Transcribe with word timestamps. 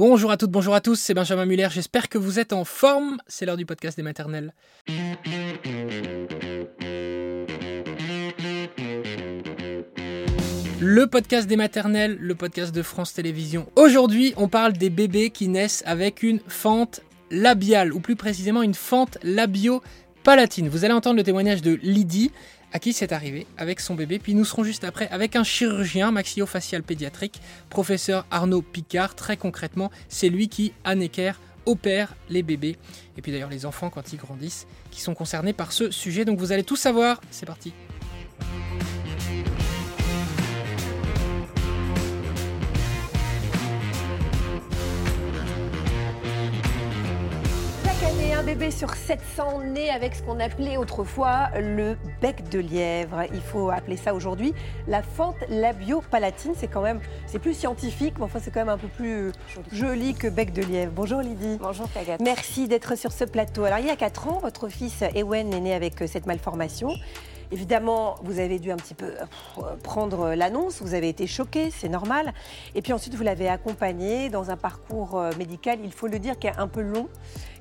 Bonjour 0.00 0.30
à 0.30 0.38
toutes, 0.38 0.50
bonjour 0.50 0.74
à 0.74 0.80
tous, 0.80 0.98
c'est 0.98 1.12
Benjamin 1.12 1.44
Muller, 1.44 1.68
j'espère 1.70 2.08
que 2.08 2.16
vous 2.16 2.38
êtes 2.38 2.54
en 2.54 2.64
forme, 2.64 3.18
c'est 3.26 3.44
l'heure 3.44 3.58
du 3.58 3.66
podcast 3.66 3.98
des 3.98 4.02
maternelles. 4.02 4.54
Le 10.80 11.04
podcast 11.04 11.46
des 11.46 11.56
maternelles, 11.56 12.16
le 12.18 12.34
podcast 12.34 12.74
de 12.74 12.80
France 12.80 13.12
Télévisions. 13.12 13.70
Aujourd'hui, 13.76 14.32
on 14.38 14.48
parle 14.48 14.72
des 14.72 14.88
bébés 14.88 15.28
qui 15.28 15.48
naissent 15.48 15.82
avec 15.84 16.22
une 16.22 16.40
fente 16.48 17.02
labiale, 17.30 17.92
ou 17.92 18.00
plus 18.00 18.16
précisément 18.16 18.62
une 18.62 18.72
fente 18.72 19.18
labio-palatine. 19.22 20.70
Vous 20.70 20.86
allez 20.86 20.94
entendre 20.94 21.16
le 21.16 21.24
témoignage 21.24 21.60
de 21.60 21.78
Lydie, 21.82 22.30
à 22.72 22.78
qui 22.78 22.92
c'est 22.92 23.12
arrivé 23.12 23.46
avec 23.56 23.80
son 23.80 23.94
bébé. 23.94 24.18
Puis 24.18 24.34
nous 24.34 24.44
serons 24.44 24.64
juste 24.64 24.84
après 24.84 25.08
avec 25.08 25.36
un 25.36 25.44
chirurgien 25.44 26.10
maxillofacial 26.10 26.82
pédiatrique, 26.82 27.40
professeur 27.68 28.26
Arnaud 28.30 28.62
Picard. 28.62 29.14
Très 29.14 29.36
concrètement, 29.36 29.90
c'est 30.08 30.28
lui 30.28 30.48
qui, 30.48 30.72
à 30.84 30.94
Necker, 30.94 31.32
opère 31.66 32.14
les 32.28 32.42
bébés. 32.42 32.76
Et 33.16 33.22
puis 33.22 33.32
d'ailleurs 33.32 33.50
les 33.50 33.66
enfants 33.66 33.90
quand 33.90 34.12
ils 34.12 34.18
grandissent, 34.18 34.66
qui 34.90 35.00
sont 35.00 35.14
concernés 35.14 35.52
par 35.52 35.72
ce 35.72 35.90
sujet. 35.90 36.24
Donc 36.24 36.38
vous 36.38 36.52
allez 36.52 36.64
tout 36.64 36.76
savoir. 36.76 37.20
C'est 37.30 37.46
parti. 37.46 37.72
Un 48.40 48.42
bébé 48.42 48.70
sur 48.70 48.94
700 48.94 49.64
né 49.64 49.90
avec 49.90 50.14
ce 50.14 50.22
qu'on 50.22 50.40
appelait 50.40 50.78
autrefois 50.78 51.50
le 51.60 51.98
bec 52.22 52.48
de 52.48 52.58
lièvre. 52.58 53.24
Il 53.34 53.42
faut 53.42 53.68
appeler 53.68 53.98
ça 53.98 54.14
aujourd'hui 54.14 54.54
la 54.88 55.02
fente 55.02 55.36
labio-palatine. 55.50 56.52
C'est 56.56 56.68
quand 56.68 56.80
même, 56.80 57.00
c'est 57.26 57.38
plus 57.38 57.52
scientifique, 57.52 58.14
mais 58.16 58.24
enfin 58.24 58.38
c'est 58.42 58.50
quand 58.50 58.60
même 58.60 58.70
un 58.70 58.78
peu 58.78 58.88
plus 58.88 59.32
joli 59.70 60.14
que 60.14 60.26
bec 60.26 60.54
de 60.54 60.62
lièvre. 60.62 60.90
Bonjour 60.90 61.20
Lydie. 61.20 61.58
Bonjour 61.60 61.86
Tagat. 61.90 62.16
Merci 62.22 62.66
d'être 62.66 62.96
sur 62.96 63.12
ce 63.12 63.24
plateau. 63.24 63.64
Alors 63.64 63.78
il 63.78 63.86
y 63.86 63.90
a 63.90 63.96
4 63.96 64.28
ans, 64.28 64.38
votre 64.38 64.68
fils 64.68 65.04
Ewen 65.14 65.52
est 65.52 65.60
né 65.60 65.74
avec 65.74 66.02
cette 66.06 66.24
malformation. 66.24 66.88
Évidemment, 67.52 68.16
vous 68.22 68.38
avez 68.38 68.58
dû 68.58 68.70
un 68.70 68.76
petit 68.76 68.94
peu 68.94 69.06
euh, 69.06 69.76
prendre 69.82 70.34
l'annonce, 70.34 70.80
vous 70.82 70.94
avez 70.94 71.08
été 71.08 71.26
choqué, 71.26 71.70
c'est 71.70 71.88
normal. 71.88 72.32
Et 72.74 72.82
puis 72.82 72.92
ensuite, 72.92 73.14
vous 73.14 73.24
l'avez 73.24 73.48
accompagné 73.48 74.28
dans 74.28 74.50
un 74.50 74.56
parcours 74.56 75.18
euh, 75.18 75.32
médical, 75.38 75.78
il 75.82 75.92
faut 75.92 76.06
le 76.06 76.18
dire, 76.18 76.38
qui 76.38 76.46
est 76.46 76.56
un 76.56 76.68
peu 76.68 76.80
long 76.80 77.08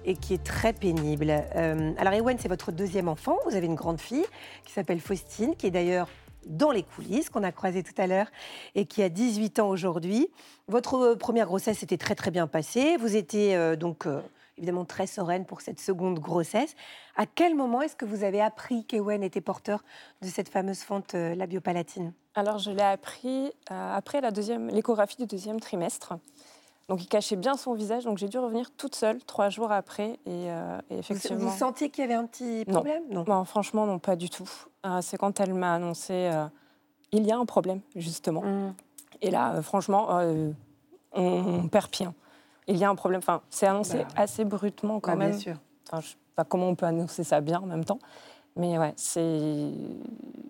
et 0.05 0.15
qui 0.15 0.33
est 0.33 0.43
très 0.43 0.73
pénible. 0.73 1.31
Euh, 1.55 1.91
alors 1.97 2.13
Ewen, 2.13 2.37
c'est 2.39 2.47
votre 2.47 2.71
deuxième 2.71 3.07
enfant. 3.07 3.37
Vous 3.45 3.55
avez 3.55 3.65
une 3.65 3.75
grande 3.75 3.99
fille 3.99 4.25
qui 4.65 4.73
s'appelle 4.73 4.99
Faustine, 4.99 5.55
qui 5.55 5.67
est 5.67 5.71
d'ailleurs 5.71 6.07
dans 6.45 6.71
les 6.71 6.83
coulisses, 6.83 7.29
qu'on 7.29 7.43
a 7.43 7.51
croisé 7.51 7.83
tout 7.83 7.93
à 7.97 8.07
l'heure, 8.07 8.27
et 8.75 8.85
qui 8.85 9.03
a 9.03 9.09
18 9.09 9.59
ans 9.59 9.69
aujourd'hui. 9.69 10.29
Votre 10.67 11.15
première 11.15 11.47
grossesse 11.47 11.79
s'était 11.79 11.97
très 11.97 12.15
très 12.15 12.31
bien 12.31 12.47
passée. 12.47 12.97
Vous 12.97 13.15
étiez 13.15 13.55
euh, 13.55 13.75
donc 13.75 14.05
euh, 14.05 14.21
évidemment 14.59 14.85
très 14.85 15.07
sereine 15.07 15.45
pour 15.45 15.61
cette 15.61 15.79
seconde 15.79 16.19
grossesse. 16.19 16.75
À 17.15 17.25
quel 17.25 17.55
moment 17.55 17.81
est-ce 17.81 17.95
que 17.95 18.05
vous 18.05 18.23
avez 18.23 18.41
appris 18.41 18.85
qu'Ewen 18.85 19.23
était 19.23 19.41
porteur 19.41 19.83
de 20.21 20.27
cette 20.27 20.49
fameuse 20.49 20.79
fente 20.79 21.13
labiopalatine 21.13 22.13
Alors 22.35 22.59
je 22.59 22.71
l'ai 22.71 22.83
appris 22.83 23.51
après 23.69 24.21
la 24.21 24.31
deuxième, 24.31 24.67
l'échographie 24.67 25.17
du 25.17 25.25
deuxième 25.25 25.59
trimestre. 25.59 26.13
Donc 26.89 27.03
il 27.03 27.07
cachait 27.07 27.35
bien 27.35 27.55
son 27.55 27.75
visage, 27.75 28.03
donc 28.03 28.17
j'ai 28.17 28.27
dû 28.27 28.39
revenir 28.39 28.71
toute 28.71 28.95
seule 28.95 29.23
trois 29.23 29.49
jours 29.49 29.71
après. 29.71 30.19
Et, 30.25 30.49
euh, 30.49 30.79
effectivement. 30.89 31.37
Vous, 31.37 31.55
sentiez 31.55 31.91
qu'il 31.91 32.01
y 32.01 32.05
avait 32.05 32.15
un 32.15 32.25
petit 32.25 32.65
problème? 32.65 33.03
Non, 33.11 33.45
franchement, 33.45 33.85
non, 33.85 33.99
pas 33.99 34.15
du 34.15 34.29
tout. 34.29 34.49
Euh, 34.87 34.99
c'est 35.01 35.17
quand 35.17 35.39
elle 35.39 35.53
m'a 35.53 35.75
annoncé 35.75 36.13
euh, 36.13 36.47
il 37.11 37.25
y 37.27 37.31
a 37.31 37.37
un 37.37 37.45
problème, 37.45 37.81
justement. 37.95 38.41
Mmh. 38.41 38.73
Et 39.21 39.29
là, 39.29 39.61
franchement, 39.61 40.07
on, 41.13 41.67
perd 41.67 41.89
pied. 41.91 42.07
Il 42.69 42.77
y 42.77 42.85
a 42.85 42.89
un 42.89 42.95
problème. 42.95 43.19
Enfin, 43.19 43.41
c'est 43.49 43.67
annoncé 43.67 43.97
bah. 43.97 44.07
assez 44.15 44.45
brutement 44.45 44.99
quand 44.99 45.11
bah, 45.11 45.17
même. 45.17 45.31
Bien 45.31 45.39
sûr. 45.39 45.55
Enfin, 45.87 46.01
je 46.01 46.09
sais 46.09 46.17
pas 46.35 46.45
comment 46.45 46.69
on 46.69 46.75
peut 46.75 46.85
annoncer 46.85 47.23
ça 47.23 47.41
bien 47.41 47.59
en 47.59 47.65
même 47.65 47.83
temps? 47.83 47.99
Mais 48.55 48.77
ouais, 48.77 48.93
c'est. 48.95 49.71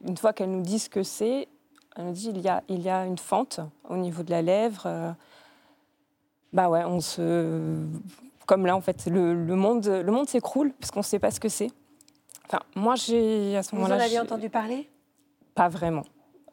Une 0.06 0.18
fois 0.18 0.34
qu'elle 0.34 0.52
nous 0.52 0.62
dit 0.62 0.80
ce 0.80 0.90
que 0.90 1.04
c'est, 1.04 1.48
elle 1.96 2.06
nous 2.06 2.12
dit 2.12 2.30
il 2.30 2.42
y 2.42 2.50
a, 2.50 2.64
il 2.68 2.82
y 2.82 2.90
a 2.90 3.06
une 3.06 3.18
fente 3.18 3.60
au 3.88 3.98
niveau 3.98 4.24
de 4.24 4.32
la 4.32 4.42
lèvre 4.42 5.16
bah 6.54 6.70
ouais, 6.70 6.84
on 6.84 7.00
se. 7.00 7.78
Comme 8.46 8.66
là, 8.66 8.76
en 8.76 8.82
fait, 8.82 9.06
le, 9.06 9.36
monde, 9.56 9.86
le 9.86 10.12
monde 10.12 10.28
s'écroule 10.28 10.74
parce 10.80 10.90
qu'on 10.92 11.02
ne 11.02 11.06
sait 11.06 11.20
pas 11.20 11.30
ce 11.30 11.40
que 11.40 11.50
c'est. 11.50 11.70
Enfin, 12.48 12.60
moi, 12.76 12.96
j'ai 12.96 13.56
à 13.56 13.64
ce 13.64 13.76
moment-là. 13.76 13.96
Vous 13.96 14.02
en 14.02 14.06
aviez 14.06 14.20
entendu 14.20 14.50
parler? 14.50 14.90
Pas 15.54 15.70
vraiment. 15.70 16.04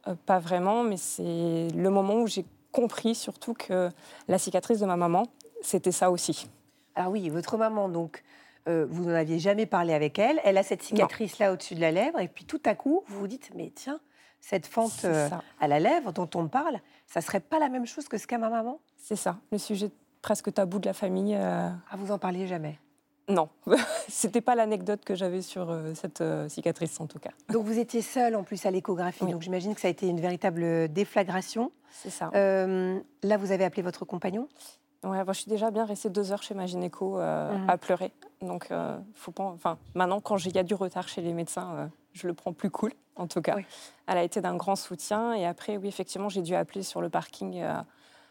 Euh, 0.07 0.15
pas 0.27 0.39
vraiment, 0.39 0.83
mais 0.83 0.99
c'est 0.99 1.69
le 1.75 1.89
moment 1.89 2.17
où 2.17 2.27
j'ai 2.27 2.45
compris 2.71 3.15
surtout 3.15 3.55
que 3.55 3.89
la 4.29 4.37
cicatrice 4.37 4.81
de 4.81 4.87
ma 4.87 4.97
maman, 4.97 5.23
c'était 5.63 5.93
ça 5.93 6.11
aussi. 6.11 6.49
Alors 6.95 7.13
oui, 7.13 7.29
votre 7.29 7.57
maman, 7.57 7.89
donc, 7.89 8.23
euh, 8.69 8.87
vous 8.89 9.05
n'en 9.05 9.15
aviez 9.15 9.39
jamais 9.39 9.67
parlé 9.67 9.93
avec 9.93 10.19
elle. 10.19 10.41
Elle 10.45 10.59
a 10.59 10.63
cette 10.63 10.83
cicatrice-là 10.83 11.53
au-dessus 11.53 11.75
de 11.75 11.81
la 11.81 11.93
lèvre, 11.93 12.21
et 12.21 12.29
puis 12.29 12.45
tout 12.45 12.61
à 12.65 12.75
coup, 12.75 13.03
vous 13.07 13.21
vous 13.21 13.29
dites, 13.29 13.51
mais 13.55 13.71
tiens, 13.75 14.01
cette 14.41 14.67
fente 14.67 15.05
euh, 15.05 15.29
à 15.61 15.67
la 15.67 15.81
lèvre 15.81 16.13
dont 16.13 16.29
on 16.35 16.47
parle, 16.47 16.81
ça 17.07 17.21
serait 17.21 17.41
pas 17.41 17.59
la 17.59 17.69
même 17.69 17.87
chose 17.87 18.09
que 18.09 18.17
ce 18.17 18.27
qu'a 18.27 18.39
ma 18.39 18.49
maman? 18.49 18.81
C'est 18.97 19.17
ça, 19.17 19.39
le 19.51 19.59
sujet 19.59 19.91
presque 20.23 20.53
tabou 20.55 20.79
de 20.79 20.87
la 20.87 20.93
famille. 20.93 21.35
Euh... 21.35 21.69
Ah, 21.91 21.97
vous 21.97 22.13
en 22.13 22.19
parliez 22.19 22.47
jamais? 22.47 22.79
Non, 23.29 23.49
c'était 24.09 24.41
pas 24.41 24.55
l'anecdote 24.55 25.05
que 25.05 25.17
j'avais 25.17 25.43
sur 25.43 25.69
euh, 25.69 25.95
cette 25.95 26.21
euh, 26.21 26.49
cicatrice 26.49 27.01
en 27.01 27.09
tout 27.09 27.19
cas. 27.19 27.31
Donc 27.53 27.65
vous 27.65 27.79
étiez 27.79 28.03
seule 28.03 28.37
en 28.37 28.45
plus 28.45 28.65
à 28.67 28.71
l'échographie, 28.71 29.27
donc 29.27 29.43
j'imagine 29.43 29.75
que 29.75 29.81
ça 29.81 29.89
a 29.89 29.91
été 29.91 30.07
une 30.07 30.21
véritable 30.21 30.89
déflagration. 30.93 31.73
C'est 31.91 32.11
ça. 32.11 32.31
là, 32.33 33.37
vous 33.37 33.51
avez 33.51 33.65
appelé 33.65 33.83
votre 33.83 34.05
compagnon? 34.05 34.49
Ouais, 35.05 35.23
je 35.29 35.33
suis 35.33 35.51
déjà 35.51 35.71
bien 35.71 35.85
restée 35.85 36.11
deux 36.11 36.33
heures 36.33 36.43
chez 36.43 36.55
ma 36.55 36.67
gynéco 36.67 37.19
mhm. 37.19 37.69
à 37.69 37.79
pleurer. 37.79 38.13
Donc, 38.41 38.69
faut 39.15 39.33
pas. 39.33 39.45
Enfin, 39.45 39.79
maintenant, 39.95 40.21
quand 40.21 40.37
il 40.45 40.55
y 40.55 40.59
a 40.59 40.63
du 40.63 40.75
retard 40.75 41.09
chez 41.09 41.23
les 41.23 41.33
médecins, 41.33 41.89
je 42.17 42.27
le 42.27 42.35
prends 42.35 42.53
plus 42.53 42.71
cool, 42.71 42.93
en 43.15 43.27
tout 43.27 43.43
cas. 43.43 43.57
Elle 44.07 44.19
a 44.19 44.23
été 44.23 44.41
d'un 44.41 44.57
grand 44.57 44.77
soutien. 44.77 45.35
Et 45.35 45.45
après, 45.47 45.77
oui, 45.77 45.89
effectivement, 45.89 46.29
j'ai 46.29 46.43
dû 46.43 46.55
appeler 46.55 46.83
sur 46.83 47.01
le 47.01 47.11
parking 47.11 47.61
euh, 47.61 47.75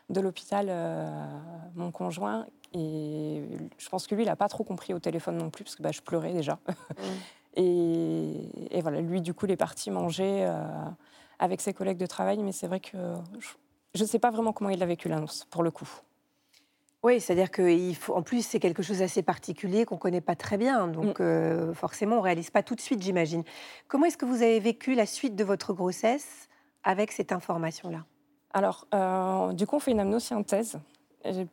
de 0.10 0.20
l'hôpital 0.20 0.68
euh, 0.70 1.08
mon 1.76 1.92
conjoint. 1.92 2.46
Et 2.74 3.44
je 3.78 3.90
pense 3.90 4.08
que 4.08 4.16
lui, 4.16 4.24
il 4.24 4.26
n'a 4.26 4.36
pas 4.36 4.50
trop 4.50 4.64
compris 4.64 4.94
au 4.94 5.00
téléphone 5.00 5.38
non 5.38 5.50
plus, 5.50 5.64
parce 5.64 5.76
que 5.76 5.84
bah, 5.84 5.92
je 5.92 6.02
pleurais 6.02 6.34
déjà. 6.34 6.60
Mm. 7.58 7.62
et, 7.62 8.82
voilà, 8.82 9.00
lui, 9.00 9.22
du 9.22 9.34
coup, 9.34 9.46
il 9.46 9.52
est 9.54 9.56
parti 9.56 9.90
manger 9.90 10.46
euh, 10.46 10.66
avec 11.40 11.62
ses 11.62 11.74
collègues 11.74 11.98
de 11.98 12.06
travail. 12.06 12.44
Mais 12.44 12.52
c'est 12.52 12.68
vrai 12.68 12.82
que 12.82 12.98
je 13.94 14.04
ne 14.04 14.08
sais 14.08 14.20
pas 14.20 14.30
vraiment 14.30 14.52
comment 14.52 14.72
il 14.72 14.84
a 14.84 14.86
vécu 14.86 15.08
l'annonce, 15.08 15.46
pour 15.50 15.64
le 15.64 15.72
coup. 15.72 15.88
Oui, 17.06 17.22
c'est-à-dire 17.22 17.52
qu'en 17.52 18.24
plus, 18.24 18.44
c'est 18.44 18.60
quelque 18.60 18.82
chose 18.82 18.98
d'assez 18.98 19.22
particulier 19.22 19.86
qu'on 19.86 19.94
ne 19.94 20.00
connaît 20.00 20.22
pas 20.22 20.36
très 20.36 20.58
bien. 20.58 20.88
Donc, 20.88 21.20
mm. 21.20 21.24
euh, 21.24 21.74
forcément, 21.76 22.16
on 22.16 22.18
ne 22.18 22.24
réalise 22.24 22.50
pas 22.50 22.64
tout 22.64 22.74
de 22.74 22.82
suite, 22.82 23.00
j'imagine. 23.04 23.44
Comment 23.88 24.08
est-ce 24.08 24.18
que 24.18 24.26
vous 24.26 24.42
avez 24.42 24.60
vécu 24.60 24.96
la 24.96 25.06
suite 25.06 25.36
de 25.36 25.44
votre 25.44 25.72
grossesse 25.74 26.48
avec 26.84 27.12
cette 27.12 27.32
information-là? 27.32 28.06
Alors, 28.54 28.88
euh, 28.96 29.54
du 29.54 29.68
coup, 29.68 29.76
on 29.76 29.80
fait 29.80 29.92
une 29.92 30.00
amnosynthèse. 30.00 30.80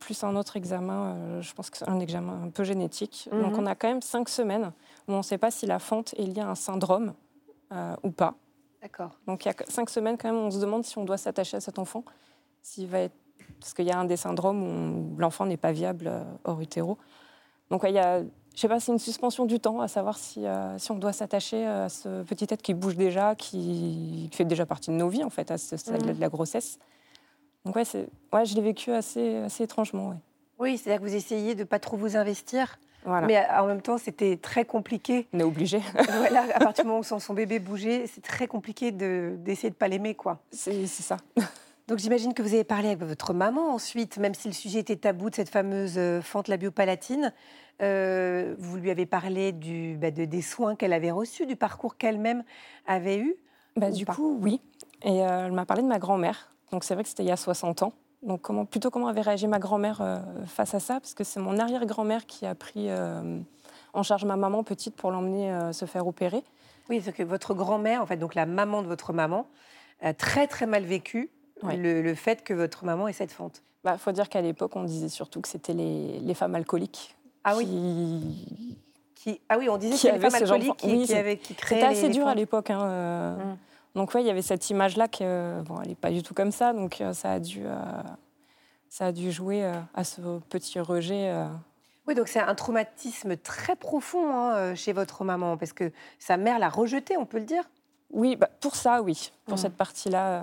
Plus 0.00 0.24
un 0.24 0.36
autre 0.36 0.56
examen, 0.56 1.16
euh, 1.16 1.42
je 1.42 1.52
pense 1.52 1.68
que 1.68 1.76
c'est 1.76 1.88
un 1.88 2.00
examen 2.00 2.44
un 2.44 2.48
peu 2.48 2.64
génétique. 2.64 3.28
Donc, 3.30 3.52
mm-hmm. 3.52 3.60
on 3.60 3.66
a 3.66 3.74
quand 3.74 3.88
même 3.88 4.00
cinq 4.00 4.30
semaines 4.30 4.72
où 5.06 5.12
on 5.12 5.18
ne 5.18 5.22
sait 5.22 5.36
pas 5.36 5.50
si 5.50 5.66
la 5.66 5.78
fente 5.78 6.14
est 6.14 6.24
liée 6.24 6.40
à 6.40 6.48
un 6.48 6.54
syndrome 6.54 7.12
ou 8.02 8.10
pas. 8.10 8.36
D'accord. 8.80 9.18
Donc, 9.26 9.44
il 9.44 9.48
y 9.48 9.50
a 9.50 9.54
cinq 9.68 9.90
semaines, 9.90 10.16
quand 10.16 10.32
même, 10.32 10.40
on 10.40 10.50
se 10.50 10.60
demande 10.60 10.84
si 10.84 10.96
on 10.96 11.04
doit 11.04 11.18
s'attacher 11.18 11.58
à 11.58 11.60
cet 11.60 11.78
enfant, 11.78 12.04
s'il 12.62 12.86
va 12.88 13.00
être 13.00 13.21
parce 13.62 13.74
qu'il 13.74 13.86
y 13.86 13.90
a 13.90 13.98
un 13.98 14.04
des 14.04 14.16
syndromes 14.16 14.62
où 14.62 15.16
l'enfant 15.18 15.46
n'est 15.46 15.56
pas 15.56 15.72
viable 15.72 16.08
euh, 16.08 16.24
hors 16.44 16.60
utéro. 16.60 16.98
Donc 17.70 17.82
il 17.84 17.94
y 17.94 17.98
a, 17.98 18.22
je 18.22 18.60
sais 18.60 18.68
pas, 18.68 18.80
c'est 18.80 18.92
une 18.92 18.98
suspension 18.98 19.46
du 19.46 19.60
temps 19.60 19.80
à 19.80 19.88
savoir 19.88 20.18
si, 20.18 20.44
euh, 20.44 20.76
si 20.78 20.90
on 20.90 20.96
doit 20.96 21.12
s'attacher 21.12 21.64
à 21.64 21.88
ce 21.88 22.22
petit 22.24 22.46
être 22.50 22.60
qui 22.60 22.74
bouge 22.74 22.96
déjà, 22.96 23.34
qui, 23.34 24.28
fait 24.32 24.44
déjà 24.44 24.66
partie 24.66 24.90
de 24.90 24.96
nos 24.96 25.08
vies 25.08 25.24
en 25.24 25.30
fait 25.30 25.50
à 25.50 25.58
ce 25.58 25.76
stade 25.76 26.04
mmh. 26.04 26.14
de 26.14 26.20
la 26.20 26.28
grossesse. 26.28 26.78
Donc 27.64 27.76
ouais, 27.76 27.84
ouais 28.32 28.44
je 28.44 28.54
l'ai 28.56 28.62
vécu 28.62 28.90
assez, 28.90 29.36
assez 29.36 29.64
étrangement. 29.64 30.08
Ouais. 30.08 30.16
Oui, 30.58 30.78
c'est-à-dire 30.78 31.00
que 31.00 31.08
vous 31.08 31.14
essayez 31.14 31.54
de 31.54 31.60
ne 31.60 31.64
pas 31.64 31.78
trop 31.78 31.96
vous 31.96 32.16
investir. 32.16 32.78
Mais 33.04 33.44
en 33.50 33.66
même 33.66 33.82
temps, 33.82 33.98
c'était 33.98 34.36
très 34.36 34.64
compliqué. 34.64 35.26
On 35.32 35.40
est 35.40 35.44
obligé. 35.44 35.80
voilà, 36.18 36.44
à 36.54 36.60
partir 36.60 36.84
du 36.84 36.88
moment 36.88 37.00
où 37.00 37.18
son, 37.20 37.34
bébé 37.34 37.58
bougeait, 37.58 38.06
c'est 38.06 38.20
très 38.20 38.46
compliqué 38.46 38.92
d'essayer 38.92 39.70
de 39.70 39.74
ne 39.74 39.78
pas 39.78 39.88
l'aimer, 39.88 40.14
quoi. 40.14 40.40
C'est 40.50 40.86
ça. 40.86 41.16
Donc 41.88 41.98
j'imagine 41.98 42.32
que 42.32 42.42
vous 42.42 42.54
avez 42.54 42.64
parlé 42.64 42.88
avec 42.88 43.00
votre 43.02 43.32
maman 43.32 43.74
ensuite, 43.74 44.18
même 44.18 44.34
si 44.34 44.48
le 44.48 44.54
sujet 44.54 44.78
était 44.78 44.96
tabou 44.96 45.30
de 45.30 45.34
cette 45.34 45.48
fameuse 45.48 45.94
euh, 45.96 46.22
fente 46.22 46.48
labiopalatine. 46.48 47.32
Euh, 47.82 48.54
vous 48.58 48.76
lui 48.76 48.90
avez 48.90 49.06
parlé 49.06 49.50
du, 49.50 49.96
bah, 50.00 50.12
de, 50.12 50.24
des 50.24 50.42
soins 50.42 50.76
qu'elle 50.76 50.92
avait 50.92 51.10
reçus, 51.10 51.44
du 51.44 51.56
parcours 51.56 51.96
qu'elle-même 51.96 52.44
avait 52.86 53.18
eu 53.18 53.34
bah, 53.76 53.90
Du 53.90 54.06
coup, 54.06 54.38
oui. 54.40 54.60
Et 55.02 55.22
euh, 55.22 55.46
elle 55.46 55.52
m'a 55.52 55.66
parlé 55.66 55.82
de 55.82 55.88
ma 55.88 55.98
grand-mère. 55.98 56.52
Donc 56.70 56.84
c'est 56.84 56.94
vrai 56.94 57.02
que 57.02 57.08
c'était 57.08 57.24
il 57.24 57.28
y 57.28 57.32
a 57.32 57.36
60 57.36 57.82
ans. 57.82 57.92
Donc 58.22 58.42
comment, 58.42 58.64
plutôt 58.64 58.90
comment 58.90 59.08
avait 59.08 59.20
réagi 59.20 59.48
ma 59.48 59.58
grand-mère 59.58 60.22
face 60.46 60.74
à 60.74 60.80
ça? 60.80 61.00
Parce 61.00 61.14
que 61.14 61.24
c'est 61.24 61.40
mon 61.40 61.58
arrière-grand-mère 61.58 62.24
qui 62.24 62.46
a 62.46 62.54
pris 62.54 62.88
en 63.92 64.02
charge 64.04 64.24
ma 64.24 64.36
maman 64.36 64.62
petite 64.62 64.94
pour 64.94 65.10
l'emmener 65.10 65.72
se 65.72 65.86
faire 65.86 66.06
opérer. 66.06 66.44
Oui, 66.88 67.02
c'est 67.04 67.12
que 67.12 67.24
votre 67.24 67.52
grand-mère, 67.52 68.00
en 68.00 68.06
fait, 68.06 68.16
donc 68.16 68.36
la 68.36 68.46
maman 68.46 68.82
de 68.82 68.86
votre 68.86 69.12
maman, 69.12 69.48
a 70.00 70.14
très 70.14 70.46
très 70.46 70.66
mal 70.66 70.84
vécu 70.84 71.30
le, 71.62 72.14
fait 72.14 72.42
que 72.44 72.54
votre 72.54 72.84
maman 72.84 73.08
ait 73.08 73.12
cette 73.12 73.32
fente 73.32 73.62
Il 73.84 73.84
bah, 73.84 73.98
faut 73.98 74.12
dire 74.12 74.28
qu'à 74.28 74.40
l'époque, 74.40 74.76
on 74.76 74.84
disait 74.84 75.08
surtout 75.08 75.40
que 75.40 75.48
c'était 75.48 75.74
les, 75.74 76.18
les, 76.20 76.34
femmes 76.34 76.54
alcooliques. 76.54 77.16
Ah 77.44 77.56
oui 77.56 77.66
qui... 79.22 79.40
Ah 79.48 79.56
oui, 79.58 79.68
on 79.68 79.76
disait 79.76 79.92
que 79.92 79.98
c'était 79.98 80.18
les 80.18 80.30
femmes 80.30 80.42
alcooliques 80.42 80.76
qui, 80.76 81.06
qui, 81.06 81.14
avaient, 81.14 81.36
qui 81.36 81.54
créaient. 81.54 81.80
C'était 81.80 81.92
assez 81.92 82.08
dur 82.08 82.26
à 82.26 82.34
l'époque. 82.34 82.70
Hein, 82.70 82.82
euh. 82.82 83.34
hum. 83.36 83.56
Donc, 83.94 84.14
ouais, 84.14 84.22
il 84.22 84.26
y 84.26 84.30
avait 84.30 84.42
cette 84.42 84.68
image-là 84.70 85.06
que, 85.06 85.60
bon, 85.62 85.80
elle 85.82 85.90
n'est 85.90 85.94
pas 85.94 86.10
du 86.10 86.22
tout 86.22 86.34
comme 86.34 86.50
ça. 86.50 86.72
Donc, 86.72 87.00
euh, 87.00 87.12
ça 87.12 87.32
a 87.32 87.38
dû, 87.38 87.62
euh, 87.64 87.76
ça 88.88 89.06
a 89.06 89.12
dû 89.12 89.30
jouer 89.30 89.70
à 89.94 90.04
ce 90.04 90.20
petit 90.48 90.80
rejet. 90.80 91.32
Oui, 92.08 92.16
donc 92.16 92.26
c'est 92.26 92.40
un 92.40 92.54
traumatisme 92.56 93.36
très 93.36 93.76
profond 93.76 94.34
hein, 94.34 94.74
chez 94.74 94.92
votre 94.92 95.22
maman, 95.22 95.56
parce 95.56 95.72
que 95.72 95.92
sa 96.18 96.36
mère 96.36 96.58
l'a 96.58 96.68
rejeté, 96.68 97.16
on 97.16 97.26
peut 97.26 97.38
le 97.38 97.44
dire? 97.44 97.62
Oui, 98.10 98.34
bah, 98.34 98.48
pour 98.60 98.74
ça, 98.74 99.02
oui. 99.02 99.30
Pour 99.44 99.54
hum. 99.54 99.58
cette 99.58 99.76
partie-là. 99.76 100.42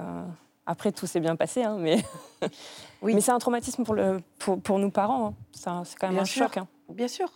Après, 0.70 0.92
tout 0.92 1.08
s'est 1.08 1.20
bien 1.20 1.36
passé, 1.36 1.64
hein, 1.64 1.78
mais, 1.80 1.98
oui. 3.02 3.16
mais 3.16 3.22
c'est 3.22 3.32
un 3.32 3.40
traumatisme 3.40 3.84
pour, 3.84 3.96
le, 3.96 4.22
pour, 4.38 4.62
pour 4.62 4.78
nous 4.78 4.92
parents. 4.92 5.34
Hein. 5.66 5.84
C'est 5.84 5.98
quand 5.98 6.10
même 6.10 6.20
un 6.20 6.26
choc. 6.26 6.58
Hein. 6.58 6.68
Bien 6.90 7.08
sûr. 7.08 7.28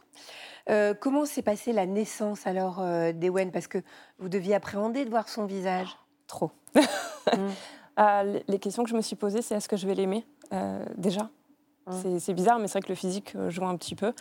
Euh, 0.70 0.94
comment 0.94 1.26
s'est 1.26 1.42
passée 1.42 1.74
la 1.74 1.88
naissance 1.88 2.46
alors 2.46 2.80
euh, 2.80 3.12
d'Ewen? 3.12 3.52
Parce 3.52 3.66
que 3.66 3.80
vous 4.20 4.30
deviez 4.30 4.54
appréhender 4.54 5.04
de 5.04 5.10
voir 5.10 5.30
son 5.30 5.46
visage. 5.46 5.98
trop. 6.28 6.52
Mm. 7.36 7.48
Euh, 8.00 8.40
les 8.48 8.58
questions 8.58 8.84
que 8.84 8.90
je 8.90 8.96
me 8.96 9.02
suis 9.02 9.16
posées, 9.16 9.44
c'est 9.44 9.54
est-ce 9.54 9.70
que 9.70 9.78
je 9.78 9.86
vais 9.86 9.94
l'aimer 9.94 10.26
déjà? 10.98 11.30
Mm. 11.86 12.18
C'est 12.18 12.34
bizarre, 12.34 12.58
mais 12.58 12.68
c'est 12.68 12.80
vrai 12.80 12.82
que 12.82 12.90
le 12.90 12.96
physique 12.96 13.38
joue 13.50 13.66
un 13.66 13.78
petit 13.78 13.94
peu. 13.94 14.14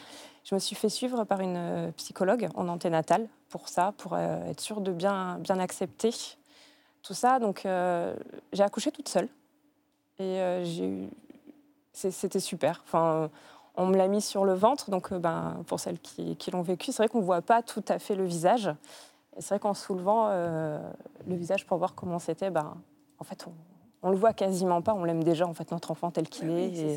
Je 0.44 0.54
me 0.54 0.60
suis 0.60 0.76
fait 0.76 0.90
suivre 0.90 1.24
par 1.24 1.40
une 1.40 1.90
psychologue 1.96 2.50
en 2.54 2.68
anténatale 2.68 3.28
pour 3.48 3.70
ça, 3.70 3.94
pour 3.96 4.16
être 4.18 4.60
sûre 4.60 4.82
de 4.82 4.92
bien, 4.92 5.38
bien 5.40 5.58
accepter 5.58 6.12
tout 7.02 7.14
ça. 7.14 7.38
Donc 7.38 7.62
j'ai 7.64 8.62
accouché 8.62 8.90
toute 8.90 9.08
seule. 9.08 9.28
Et 10.18 10.40
c'était 11.92 12.40
super. 12.40 12.82
Enfin, 12.86 13.30
on 13.76 13.86
me 13.86 13.96
l'a 13.96 14.08
mis 14.08 14.20
sur 14.20 14.44
le 14.44 14.52
ventre, 14.52 14.90
donc 14.90 15.12
euh, 15.12 15.18
ben, 15.18 15.62
pour 15.66 15.80
celles 15.80 15.98
qui, 15.98 16.36
l'ont 16.52 16.62
vécu, 16.62 16.92
c'est 16.92 16.98
vrai 16.98 17.08
qu'on 17.08 17.20
ne 17.20 17.24
voit 17.24 17.42
pas 17.42 17.62
tout 17.62 17.84
à 17.88 17.98
fait 17.98 18.14
le 18.14 18.24
visage. 18.24 18.68
Et 19.36 19.40
c'est 19.40 19.50
vrai 19.50 19.58
qu'en 19.60 19.74
soulevant 19.74 20.26
euh, 20.28 20.78
le 21.26 21.34
visage 21.34 21.66
pour 21.66 21.78
voir 21.78 21.94
comment 21.94 22.18
c'était, 22.18 22.50
ben, 22.50 22.76
en 23.18 23.24
fait, 23.24 23.46
on, 24.02 24.08
ne 24.08 24.12
le 24.12 24.18
voit 24.18 24.34
quasiment 24.34 24.82
pas. 24.82 24.92
On 24.94 25.04
l'aime 25.04 25.24
déjà, 25.24 25.46
en 25.46 25.54
fait, 25.54 25.70
notre 25.70 25.90
enfant 25.90 26.10
tel 26.10 26.28
qu'il 26.28 26.50
est. 26.50 26.74
et 26.76 26.96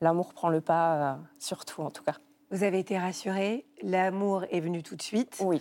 L'amour 0.00 0.34
prend 0.34 0.50
le 0.50 0.60
pas, 0.60 0.94
euh, 0.94 1.14
surtout 1.38 1.80
en 1.82 1.90
tout 1.90 2.02
cas. 2.02 2.16
Vous 2.50 2.62
avez 2.62 2.78
été 2.78 2.98
rassurée, 2.98 3.66
l'amour 3.82 4.44
est 4.50 4.60
venu 4.60 4.82
tout 4.82 4.96
de 4.96 5.02
suite. 5.02 5.42
Oui. 5.44 5.60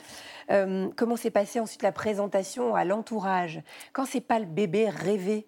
comment 0.96 1.16
s'est 1.16 1.32
passée 1.32 1.60
ensuite 1.60 1.82
la 1.82 1.92
présentation 1.92 2.76
à 2.76 2.86
l'entourage? 2.86 3.62
Quand 3.94 4.06
c'est 4.06 4.22
pas 4.22 4.40
le 4.40 4.46
bébé 4.46 4.90
rêvé 4.90 5.48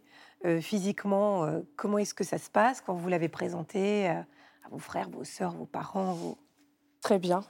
physiquement, 0.61 1.47
comment 1.75 1.97
est-ce 1.97 2.13
que 2.13 2.23
ça 2.23 2.37
se 2.37 2.49
passe 2.49 2.81
quand 2.81 2.93
vous 2.93 3.09
l'avez 3.09 3.29
présenté 3.29 4.11
vos 4.71 4.79
frères, 4.79 5.09
vos 5.09 5.23
sœurs, 5.23 5.53
vos 5.53 5.65
parents 5.65 6.13
vos... 6.13 6.37
Très 7.01 7.19
bien. 7.19 7.43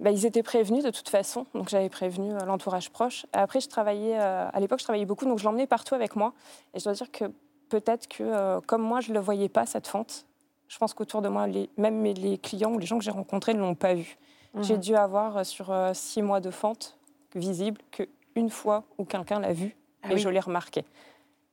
Bah, 0.00 0.12
ils 0.12 0.26
étaient 0.26 0.44
prévenus 0.44 0.84
de 0.84 0.90
toute 0.90 1.08
façon, 1.08 1.46
donc 1.54 1.68
j'avais 1.68 1.88
prévenu 1.88 2.32
euh, 2.32 2.38
l'entourage 2.44 2.90
proche. 2.90 3.26
Après, 3.32 3.60
je 3.60 3.68
travaillais, 3.68 4.18
euh, 4.18 4.48
à 4.52 4.60
l'époque, 4.60 4.78
je 4.78 4.84
travaillais 4.84 5.06
beaucoup, 5.06 5.24
donc 5.24 5.38
je 5.38 5.44
l'emmenais 5.44 5.66
partout 5.66 5.94
avec 5.94 6.14
moi. 6.14 6.34
Et 6.72 6.78
je 6.78 6.84
dois 6.84 6.92
dire 6.92 7.10
que 7.10 7.24
peut-être 7.68 8.06
que, 8.06 8.22
euh, 8.22 8.60
comme 8.60 8.82
moi, 8.82 9.00
je 9.00 9.08
ne 9.08 9.14
le 9.14 9.20
voyais 9.20 9.48
pas, 9.48 9.66
cette 9.66 9.88
fente, 9.88 10.26
je 10.68 10.78
pense 10.78 10.94
qu'autour 10.94 11.22
de 11.22 11.28
moi, 11.28 11.46
les, 11.46 11.70
même 11.76 12.04
les 12.04 12.38
clients 12.38 12.72
ou 12.72 12.78
les 12.78 12.86
gens 12.86 12.98
que 12.98 13.04
j'ai 13.04 13.10
rencontrés 13.10 13.54
ne 13.54 13.60
l'ont 13.60 13.74
pas 13.74 13.94
vu. 13.94 14.18
Mhm. 14.54 14.62
J'ai 14.62 14.78
dû 14.78 14.94
avoir 14.94 15.44
sur 15.44 15.74
six 15.94 16.22
mois 16.22 16.40
de 16.40 16.50
fente 16.50 16.98
visible 17.34 17.80
qu'une 17.90 18.50
fois 18.50 18.84
où 18.98 19.04
quelqu'un 19.04 19.40
l'a 19.40 19.52
vu 19.52 19.76
ah 20.02 20.12
et 20.12 20.18
je 20.18 20.28
l'ai 20.28 20.40
remarqué. 20.40 20.84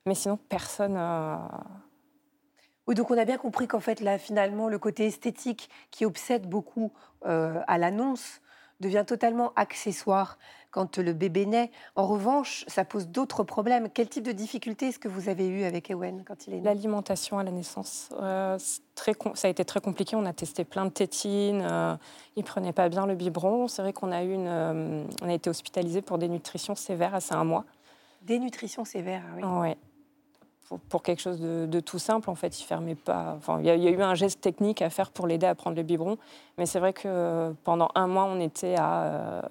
Mais 0.06 0.16
sinon, 0.16 0.38
personne. 0.38 0.98
Oui, 2.88 2.94
donc 2.94 3.10
on 3.10 3.18
a 3.18 3.26
bien 3.26 3.38
compris 3.38 3.68
qu'en 3.68 3.80
fait, 3.80 4.00
là, 4.00 4.20
finalement, 4.20 4.70
le 4.70 4.78
côté 4.78 5.08
esthétique 5.08 5.70
qui 5.90 6.06
obsède 6.06 6.48
beaucoup 6.48 6.92
euh, 7.26 7.60
à 7.68 7.78
l'annonce 7.78 8.42
devient 8.80 9.04
totalement 9.06 9.54
accessoire 9.56 10.38
quand 10.72 10.98
le 10.98 11.14
bébé 11.14 11.46
naît. 11.46 11.72
En 11.96 12.06
revanche, 12.06 12.66
ça 12.68 12.84
pose 12.84 13.08
d'autres 13.08 13.44
problèmes. 13.44 13.88
Quel 13.94 14.10
type 14.10 14.26
de 14.26 14.34
difficultés 14.34 14.88
est-ce 14.88 15.00
que 15.00 15.08
vous 15.08 15.30
avez 15.30 15.48
eu 15.48 15.64
avec 15.64 15.90
Ewen 15.90 16.24
quand 16.26 16.48
il 16.48 16.54
est 16.54 16.58
né? 16.58 16.64
L'alimentation 16.64 17.40
à 17.40 17.44
la 17.44 17.52
naissance. 17.52 18.10
Euh, 18.20 18.58
très 18.94 19.14
ça 19.36 19.48
a 19.48 19.52
été 19.52 19.64
très 19.64 19.80
compliqué. 19.80 20.18
On 20.18 20.26
a 20.26 20.34
testé 20.34 20.66
plein 20.66 20.84
de 20.84 20.90
tétines. 20.90 21.62
Euh, 21.64 21.96
il 22.36 22.44
prenait 22.44 22.74
pas 22.74 22.90
bien 22.90 23.06
le 23.06 23.16
biberon. 23.16 23.70
C'est 23.70 23.82
vrai 23.84 23.94
qu'on 23.94 24.12
a, 24.12 24.24
eu 24.24 24.34
une, 24.34 24.48
euh, 24.48 25.06
on 25.22 25.30
a 25.30 25.34
été 25.34 25.50
hospitalisé 25.50 26.02
pour 26.02 26.18
des 26.18 26.28
nutritions 26.28 26.76
sévères 26.76 27.16
assez 27.16 27.34
un 27.34 27.46
mois. 27.46 27.64
Des 28.24 28.40
nutritions 28.40 28.84
sévères, 28.84 29.24
ah 29.32 29.36
oui. 29.38 29.62
Ouais 29.62 29.78
pour, 30.90 31.04
quelque 31.04 31.22
chose 31.22 31.40
de, 31.40 31.80
tout 31.80 32.00
simple, 32.00 32.30
en 32.30 32.36
fait, 32.36 32.60
il 32.60 32.64
fermait 32.64 32.96
pas. 32.96 33.36
Enfin, 33.38 33.60
il 33.60 33.66
y, 33.66 33.70
a, 33.70 33.76
eu 33.76 34.02
un 34.02 34.16
geste 34.16 34.42
technique 34.42 34.82
à 34.82 34.90
faire 34.90 35.12
pour 35.12 35.28
l'aider 35.28 35.46
à 35.46 35.56
prendre 35.56 35.76
le 35.76 35.84
biberon, 35.84 36.18
mais 36.58 36.66
c'est 36.66 36.80
vrai 36.80 36.94
que 36.94 37.54
pendant 37.64 37.90
un 37.96 38.08
mois, 38.08 38.26
on 38.26 38.40
était 38.40 38.76
à 38.78 39.48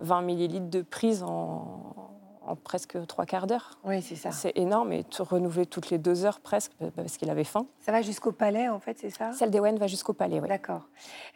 20 0.00 0.18
euh, 0.18 0.24
millilitres 0.24 0.70
de 0.70 0.82
prise 0.82 1.24
en, 1.24 1.96
presque 2.64 2.96
trois 3.06 3.26
quarts 3.26 3.46
d'heure. 3.46 3.78
Oui, 3.84 4.02
c'est 4.02 4.14
ça. 4.14 4.30
C'est 4.30 4.52
énorme 4.56 4.92
et 4.92 5.04
te 5.04 5.22
renouveler 5.22 5.66
toutes 5.66 5.90
les 5.90 5.98
deux 5.98 6.24
heures 6.24 6.40
presque 6.40 6.72
parce 6.94 7.16
qu'il 7.16 7.30
avait 7.30 7.44
faim. 7.44 7.66
Ça 7.80 7.92
va 7.92 8.02
jusqu'au 8.02 8.32
palais, 8.32 8.68
en 8.68 8.78
fait, 8.78 8.98
c'est 8.98 9.10
ça? 9.10 9.32
Celle 9.32 9.50
d'Ewen 9.50 9.78
va 9.78 9.86
jusqu'au 9.86 10.12
palais, 10.12 10.40
oui. 10.40 10.48
D'accord. 10.48 10.88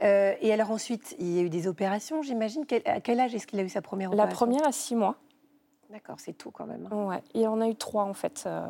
Euh, 0.03 0.35
et 0.41 0.53
alors 0.53 0.71
ensuite, 0.71 1.17
il 1.19 1.33
y 1.35 1.41
a 1.41 1.43
eu 1.43 1.51
des 1.51 1.67
opérations, 1.67 2.23
j'imagine. 2.23 2.65
à 2.85 3.01
quel 3.01 3.19
âge 3.19 3.35
est-ce 3.35 3.47
qu'il 3.47 3.59
a 3.59 3.63
eu 3.63 3.69
sa 3.69 3.83
première 3.83 4.11
opération? 4.11 4.31
La 4.31 4.35
première 4.35 4.69
à 4.69 4.73
six 4.73 4.95
mois. 4.95 5.17
D'accord, 5.91 6.17
c'est 6.19 6.33
tout 6.33 6.51
quand 6.51 6.67
même. 6.67 6.89
Ouais, 6.93 7.23
il 7.35 7.47
en 7.47 7.61
a 7.61 7.69
eu 7.69 7.77
trois 7.77 8.05
en 8.05 8.15
fait. 8.15 8.45
Euh. 8.47 8.67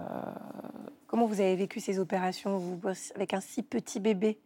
Comment 1.06 1.26
vous 1.26 1.40
avez 1.40 1.56
vécu 1.56 1.80
ces 1.80 1.98
opérations 1.98 2.58
vous, 2.58 2.80
avec 3.14 3.32
un 3.32 3.40
si 3.40 3.62
petit 3.62 4.00
bébé? 4.00 4.38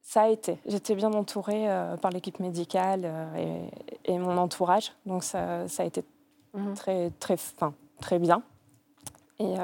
Ça 0.00 0.22
a 0.22 0.28
été. 0.28 0.58
J'étais 0.66 0.94
bien 0.94 1.12
entourée 1.12 1.70
euh, 1.70 1.96
par 1.96 2.10
l'équipe 2.10 2.40
médicale 2.40 3.02
euh, 3.04 3.68
et, 4.04 4.18
mon 4.18 4.38
entourage, 4.38 4.92
donc 5.06 5.22
ça, 5.22 5.68
ça 5.68 5.82
a 5.82 5.86
été 5.86 6.02
mhm. 6.54 6.74
très, 6.74 7.10
très, 7.20 7.36
fin, 7.36 7.74
très 8.00 8.18
bien. 8.18 8.42
Et 9.40 9.54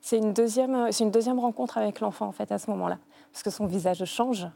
c'est 0.00 0.18
une 0.18 0.32
deuxième, 0.32 0.92
c'est 0.92 1.02
une 1.02 1.10
deuxième 1.10 1.40
rencontre 1.40 1.78
avec 1.78 1.98
l'enfant 1.98 2.26
en 2.26 2.32
fait 2.32 2.52
à 2.52 2.60
ce 2.60 2.70
moment-là, 2.70 3.00
parce 3.32 3.42
que 3.42 3.50
son 3.50 3.66
visage 3.66 4.04
change 4.04 4.46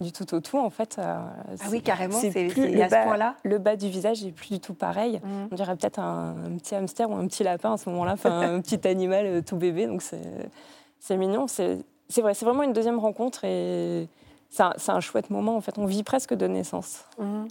du 0.00 0.12
tout 0.12 0.34
au 0.34 0.40
tout, 0.40 0.58
en 0.58 0.70
fait. 0.70 0.96
Euh, 0.98 1.16
ah 1.60 1.64
oui, 1.70 1.80
carrément, 1.80 2.18
c'est 2.18 2.28
à 2.28 2.88
ce 2.88 3.04
point-là. 3.04 3.36
Le 3.44 3.58
bas 3.58 3.76
du 3.76 3.88
visage 3.88 4.22
n'est 4.22 4.32
plus 4.32 4.50
du 4.50 4.60
tout 4.60 4.74
pareil. 4.74 5.20
Mmh. 5.22 5.48
On 5.50 5.54
dirait 5.54 5.76
peut-être 5.76 5.98
un, 5.98 6.34
petit 6.58 6.74
hamster 6.74 7.08
ou 7.08 7.14
un 7.14 7.26
petit 7.26 7.42
lapin 7.42 7.72
à 7.72 7.76
ce 7.76 7.88
moment-là, 7.90 8.12
enfin 8.12 8.40
un 8.56 8.60
petit 8.60 8.86
animal 8.86 9.26
euh, 9.26 9.40
tout 9.40 9.56
bébé, 9.56 9.86
donc 9.86 10.02
c'est 10.02 11.16
mignon. 11.16 11.46
C'est 11.48 11.82
vrai, 12.18 12.34
c'est 12.34 12.44
vraiment 12.44 12.62
une 12.62 12.74
deuxième 12.74 12.98
rencontre 12.98 13.44
et 13.44 14.08
c'est 14.50 14.62
un, 14.62 14.74
un, 14.88 15.00
chouette 15.00 15.30
moment, 15.30 15.56
en 15.56 15.60
fait. 15.60 15.78
On 15.78 15.86
vit 15.86 16.02
presque 16.02 16.34
de 16.34 16.46
naissance. 16.46 17.04
Mmh. 17.18 17.46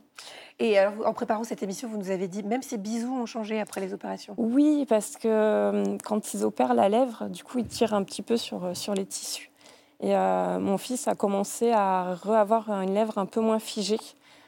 Et 0.59 0.77
alors, 0.77 1.07
en 1.07 1.13
préparant 1.13 1.43
cette 1.43 1.63
émission, 1.63 1.89
vous 1.89 1.97
nous 1.97 2.11
avez 2.11 2.27
dit, 2.27 2.43
même 2.43 2.61
ces 2.61 2.77
bisous 2.77 3.13
ont 3.13 3.25
changé 3.25 3.59
après 3.59 3.81
les 3.81 3.93
opérations 3.93 4.35
Oui, 4.37 4.85
parce 4.87 5.17
que 5.17 5.27
euh, 5.27 5.97
quand 6.03 6.33
ils 6.33 6.45
opèrent 6.45 6.75
la 6.75 6.89
lèvre, 6.89 7.27
du 7.27 7.43
coup, 7.43 7.57
ils 7.57 7.67
tirent 7.67 7.95
un 7.95 8.03
petit 8.03 8.21
peu 8.21 8.37
sur, 8.37 8.77
sur 8.77 8.93
les 8.93 9.05
tissus. 9.05 9.51
Et 10.01 10.15
euh, 10.15 10.59
mon 10.59 10.77
fils 10.77 11.07
a 11.07 11.15
commencé 11.15 11.71
à 11.71 12.15
avoir 12.25 12.69
une 12.69 12.93
lèvre 12.93 13.17
un 13.17 13.25
peu 13.25 13.41
moins 13.41 13.59
figée 13.59 13.99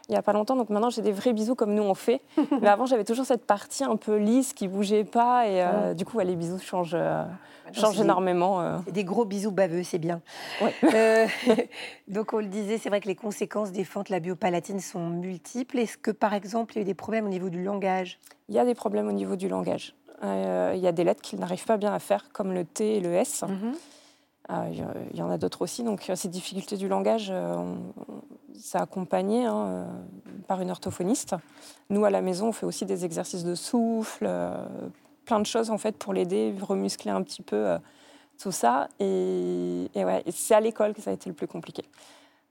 il 0.10 0.14
n'y 0.14 0.18
a 0.18 0.22
pas 0.22 0.34
longtemps. 0.34 0.56
Donc 0.56 0.70
maintenant, 0.70 0.90
j'ai 0.90 1.02
des 1.02 1.12
vrais 1.12 1.34
bisous 1.34 1.56
comme 1.56 1.74
nous 1.74 1.84
on 1.84 1.94
fait. 1.94 2.22
Mais 2.62 2.68
avant, 2.68 2.86
j'avais 2.86 3.04
toujours 3.04 3.26
cette 3.26 3.46
partie 3.46 3.84
un 3.84 3.98
peu 3.98 4.18
lisse 4.18 4.54
qui 4.54 4.68
bougeait 4.68 5.04
pas. 5.04 5.48
Et 5.48 5.62
euh, 5.62 5.94
du 5.94 6.06
coup, 6.06 6.20
les 6.20 6.36
bisous 6.36 6.60
changent, 6.60 6.96
euh, 6.96 7.26
changent 7.74 8.00
énormément. 8.00 8.82
Des 8.92 9.04
gros 9.04 9.26
bisous 9.26 9.52
baveux, 9.52 9.84
c'est 9.84 10.00
bien. 10.00 10.22
donc 12.08 12.34
on 12.34 12.40
le 12.40 12.46
disait, 12.46 12.78
c'est 12.78 12.90
vrai 12.90 13.02
que 13.02 13.08
les 13.08 13.16
conséquences 13.16 13.72
des 13.72 13.84
fentes 13.84 14.10
labiopalatines 14.10 14.80
sont 14.80 15.08
multiples. 15.08 15.80
Est-ce 15.80 15.98
que 15.98 16.12
par 16.12 16.34
exemple, 16.34 16.74
il 16.74 16.76
y 16.78 16.80
a 16.80 16.82
eu 16.84 16.86
des 16.86 16.94
problèmes 16.94 17.26
au 17.26 17.30
niveau 17.30 17.50
du 17.50 17.62
langage? 17.64 18.20
Il 18.50 18.56
y 18.56 18.60
a 18.60 18.66
des 18.66 18.76
problèmes 18.76 19.08
au 19.08 19.14
niveau 19.14 19.36
du 19.36 19.50
langage. 19.50 19.94
il 20.24 20.80
y 20.80 20.88
a 20.88 20.92
des 20.94 21.04
lettres 21.04 21.22
qu'il 21.22 21.40
n'arrive 21.40 21.66
pas 21.66 21.76
bien 21.76 21.94
à 21.94 22.00
faire, 22.00 22.30
comme 22.32 22.54
le 22.54 22.64
T 22.64 22.96
et 22.96 23.00
le 23.02 23.14
S. 23.14 23.44
Mhm. 23.44 23.74
Il 24.50 25.18
y 25.18 25.22
en 25.22 25.30
a 25.30 25.38
d'autres 25.38 25.62
aussi. 25.62 25.84
Donc, 25.84 26.10
euh, 26.10 26.16
ces 26.16 26.30
difficultés 26.30 26.78
du 26.78 26.88
langage, 26.88 27.28
euh, 27.30 27.76
ça 28.58 28.80
accompagné 28.80 29.46
hein, 29.46 29.88
par 30.48 30.62
une 30.62 30.72
orthophoniste. 30.72 31.36
Nous, 31.90 32.06
à 32.06 32.10
la 32.10 32.22
maison, 32.22 32.50
on 32.50 32.52
fait 32.52 32.66
aussi 32.66 32.86
des 32.86 33.06
exercices 33.06 33.44
de 33.44 33.56
souffle, 33.56 34.30
plein 35.26 35.40
de 35.40 35.46
choses 35.46 35.70
en 35.70 35.78
fait 35.78 35.98
pour 35.98 36.14
l'aider, 36.14 36.56
remuscler 36.62 37.12
un 37.12 37.22
petit 37.22 37.42
peu 37.42 37.78
tout 38.40 38.52
ça. 38.52 38.88
Et, 39.00 39.90
ouais, 39.96 40.24
c'est 40.32 40.56
à 40.56 40.60
l'école 40.60 40.94
que 40.94 41.02
ça 41.02 41.12
a 41.12 41.14
été 41.14 41.30
le 41.30 41.36
plus 41.36 41.48
compliqué. 41.48 41.84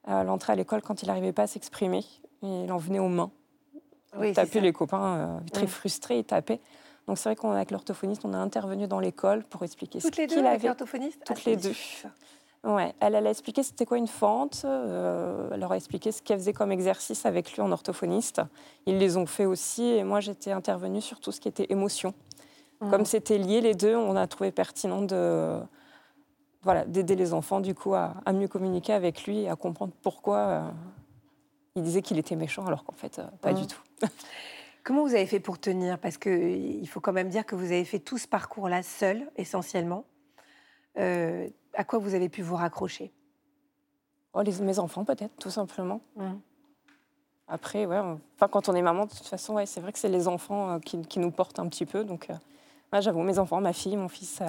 L'entrée 0.07 0.53
à 0.53 0.57
l'école, 0.57 0.81
quand 0.81 1.03
il 1.03 1.07
n'arrivait 1.09 1.33
pas 1.33 1.43
à 1.43 1.47
s'exprimer, 1.49 2.05
il 2.43 2.71
en 2.71 2.79
venait 2.79 3.01
aux 3.01 3.09
mains. 3.09 3.31
Oui, 4.17 4.29
il 4.29 4.35
tapait 4.35 4.61
les 4.61 4.73
copains, 4.73 5.41
très 5.53 5.67
frustrés, 5.67 6.21
il 6.21 6.25
tapait. 6.25 6.61
Donc 7.07 7.19
c'est 7.19 7.29
vrai 7.29 7.37
qu'avec 7.37 7.71
l'orthophoniste, 7.71 8.25
on 8.25 8.35
a 8.35 8.39
intervenu 8.39 8.89
dans 8.89 8.99
l'école 8.99 9.45
pour 9.45 9.63
expliquer 9.63 10.01
Toutes 10.01 10.15
ce 10.15 10.21
qu'il 10.21 10.23
avait. 10.23 10.35
Toutes 10.35 10.45
les 10.45 10.59
deux 10.59 10.67
l'orthophoniste 10.67 11.23
Toutes 11.25 11.37
ah, 11.39 11.51
les 11.51 11.57
deux. 11.57 11.75
Ouais, 12.65 12.95
elle, 12.99 13.15
elle 13.15 13.27
a 13.29 13.31
expliqué 13.31 13.63
c'était 13.63 13.87
quoi 13.87 13.97
une 13.97 14.09
fente, 14.09 14.63
euh, 14.65 15.51
elle 15.53 15.61
leur 15.61 15.71
a 15.71 15.77
expliqué 15.77 16.11
ce 16.11 16.21
qu'elle 16.21 16.39
faisait 16.39 16.53
comme 16.53 16.73
exercice 16.73 17.25
avec 17.25 17.53
lui 17.53 17.63
en 17.63 17.71
orthophoniste. 17.71 18.43
Ils 18.87 18.99
les 18.99 19.17
ont 19.17 19.27
fait 19.27 19.45
aussi 19.45 19.85
et 19.85 20.03
moi 20.03 20.19
j'étais 20.19 20.51
intervenue 20.51 21.01
sur 21.01 21.21
tout 21.21 21.31
ce 21.31 21.41
qui 21.41 21.47
était 21.47 21.67
émotion. 21.69 22.13
Mmh. 22.81 22.91
Comme 22.91 23.05
c'était 23.05 23.39
lié 23.39 23.61
les 23.61 23.75
deux, 23.75 23.95
on 23.95 24.17
a 24.17 24.27
trouvé 24.27 24.51
pertinent 24.51 25.03
de, 25.03 25.61
voilà, 26.63 26.85
d'aider 26.87 27.15
les 27.15 27.35
enfants 27.35 27.61
du 27.61 27.73
coup 27.73 27.95
à, 27.95 28.15
mieux 28.33 28.49
communiquer 28.49 28.95
avec 28.95 29.27
lui 29.27 29.43
et 29.43 29.49
à 29.49 29.55
comprendre 29.55 29.93
pourquoi 30.03 30.39
euh, 30.39 30.69
il 31.77 31.85
disait 31.85 32.03
qu'il 32.03 32.19
était 32.19 32.37
méchant 32.37 32.67
alors 32.67 32.83
qu'en 32.83 32.95
fait 32.95 33.21
pas 33.43 33.53
du 33.53 33.63
mmh. 33.63 33.67
tout. 33.69 33.83
Comment 34.87 35.03
vous 35.03 35.17
avez 35.17 35.27
fait 35.27 35.41
pour 35.41 35.59
tenir? 35.59 35.99
Parce 35.99 36.17
qu'il 36.17 36.89
faut 36.89 37.01
quand 37.01 37.13
même 37.13 37.29
dire 37.29 37.45
que 37.45 37.57
vous 37.57 37.65
avez 37.65 37.85
fait 37.85 37.99
tout 37.99 38.19
ce 38.19 38.29
parcours-là 38.29 38.85
seul, 38.85 39.29
essentiellement. 39.35 40.05
à 40.95 41.85
quoi 41.85 41.99
vous 41.99 42.15
avez 42.15 42.29
pu 42.29 42.41
vous 42.43 42.55
raccrocher? 42.55 43.13
Oh, 44.33 44.43
les, 44.43 44.53
Mes 44.61 44.79
enfants, 44.79 45.05
peut-être, 45.05 45.35
tout 45.41 45.51
simplement. 45.51 46.03
Mmh. 46.15 46.35
Après, 47.49 47.85
ouais, 47.85 47.99
enfin, 47.99 48.47
quand 48.47 48.69
on 48.69 48.75
est 48.75 48.83
maman, 48.83 49.07
de 49.07 49.11
toute 49.11 49.27
façon, 49.27 49.55
ouais, 49.55 49.67
c'est 49.67 49.81
vrai 49.81 49.93
que 49.93 49.99
c'est 49.99 50.09
les 50.09 50.29
enfants 50.29 50.71
euh, 50.71 50.79
qui, 50.79 51.03
qui, 51.03 51.19
nous 51.19 51.33
portent 51.33 51.59
un 51.59 51.67
petit 51.67 51.85
peu. 51.85 52.05
Donc, 52.05 52.31
euh, 52.31 53.01
j'avoue, 53.01 53.23
mes 53.23 53.41
enfants, 53.41 53.61
ma 53.61 53.73
fille, 53.73 53.97
mon 53.97 54.09
fils, 54.09 54.41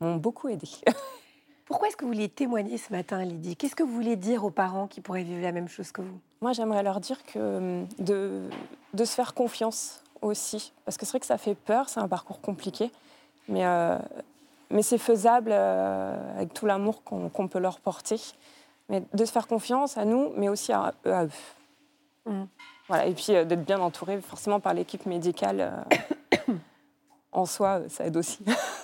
m'ont 0.00 0.16
beaucoup 0.16 0.48
aidé. 0.48 0.66
Pourquoi 1.66 1.88
est-ce 1.88 1.96
que 1.96 2.04
vous 2.04 2.10
vouliez 2.10 2.28
témoigner 2.28 2.76
ce 2.76 2.92
matin, 2.92 3.24
Lydie? 3.24 3.56
Qu'est-ce 3.56 3.74
que 3.74 3.82
vous 3.82 3.94
voulez 3.94 4.16
dire 4.16 4.44
aux 4.44 4.50
parents 4.50 4.86
qui 4.86 5.00
pourraient 5.00 5.22
vivre 5.22 5.42
la 5.42 5.52
même 5.52 5.68
chose 5.68 5.92
que 5.92 6.02
vous? 6.02 6.20
Moi, 6.40 6.52
j'aimerais 6.52 6.82
leur 6.82 7.00
dire 7.00 7.24
que 7.24 7.38
hum, 7.38 7.88
de, 7.98 8.42
de, 8.92 9.04
se 9.04 9.14
faire 9.14 9.34
confiance 9.34 10.02
aussi. 10.20 10.72
Parce 10.84 10.98
que 10.98 11.06
c'est 11.06 11.12
vrai 11.12 11.20
que 11.20 11.26
ça 11.26 11.38
fait 11.38 11.54
peur, 11.54 11.88
c'est 11.88 12.00
un 12.00 12.08
parcours 12.08 12.40
compliqué. 12.40 12.90
Mais, 13.48 13.64
euh, 13.64 13.98
mais 14.70 14.82
c'est 14.82 14.98
faisable 14.98 15.52
avec 15.52 16.52
tout 16.52 16.66
l'amour 16.66 17.02
qu'on 17.02 17.48
peut 17.48 17.58
leur 17.58 17.80
porter. 17.80 18.20
Mais 18.90 19.02
de 19.14 19.24
se 19.24 19.32
faire 19.32 19.46
confiance 19.46 19.96
à 19.96 20.04
nous, 20.04 20.32
mais 20.36 20.50
aussi 20.50 20.72
à, 20.72 20.92
à 21.06 21.24
eux. 21.24 21.30
Mm. 22.26 22.44
Voilà, 22.88 23.06
et 23.06 23.14
puis 23.14 23.34
euh, 23.34 23.44
d'être 23.44 23.64
bien 23.64 23.80
entouré 23.80 24.20
forcément 24.20 24.60
par 24.60 24.74
l'équipe 24.74 25.06
médicale 25.06 25.86
euh, 26.48 26.52
en 27.32 27.46
soi, 27.46 27.82
ça 27.88 28.06
aide 28.06 28.16
aussi. 28.16 28.44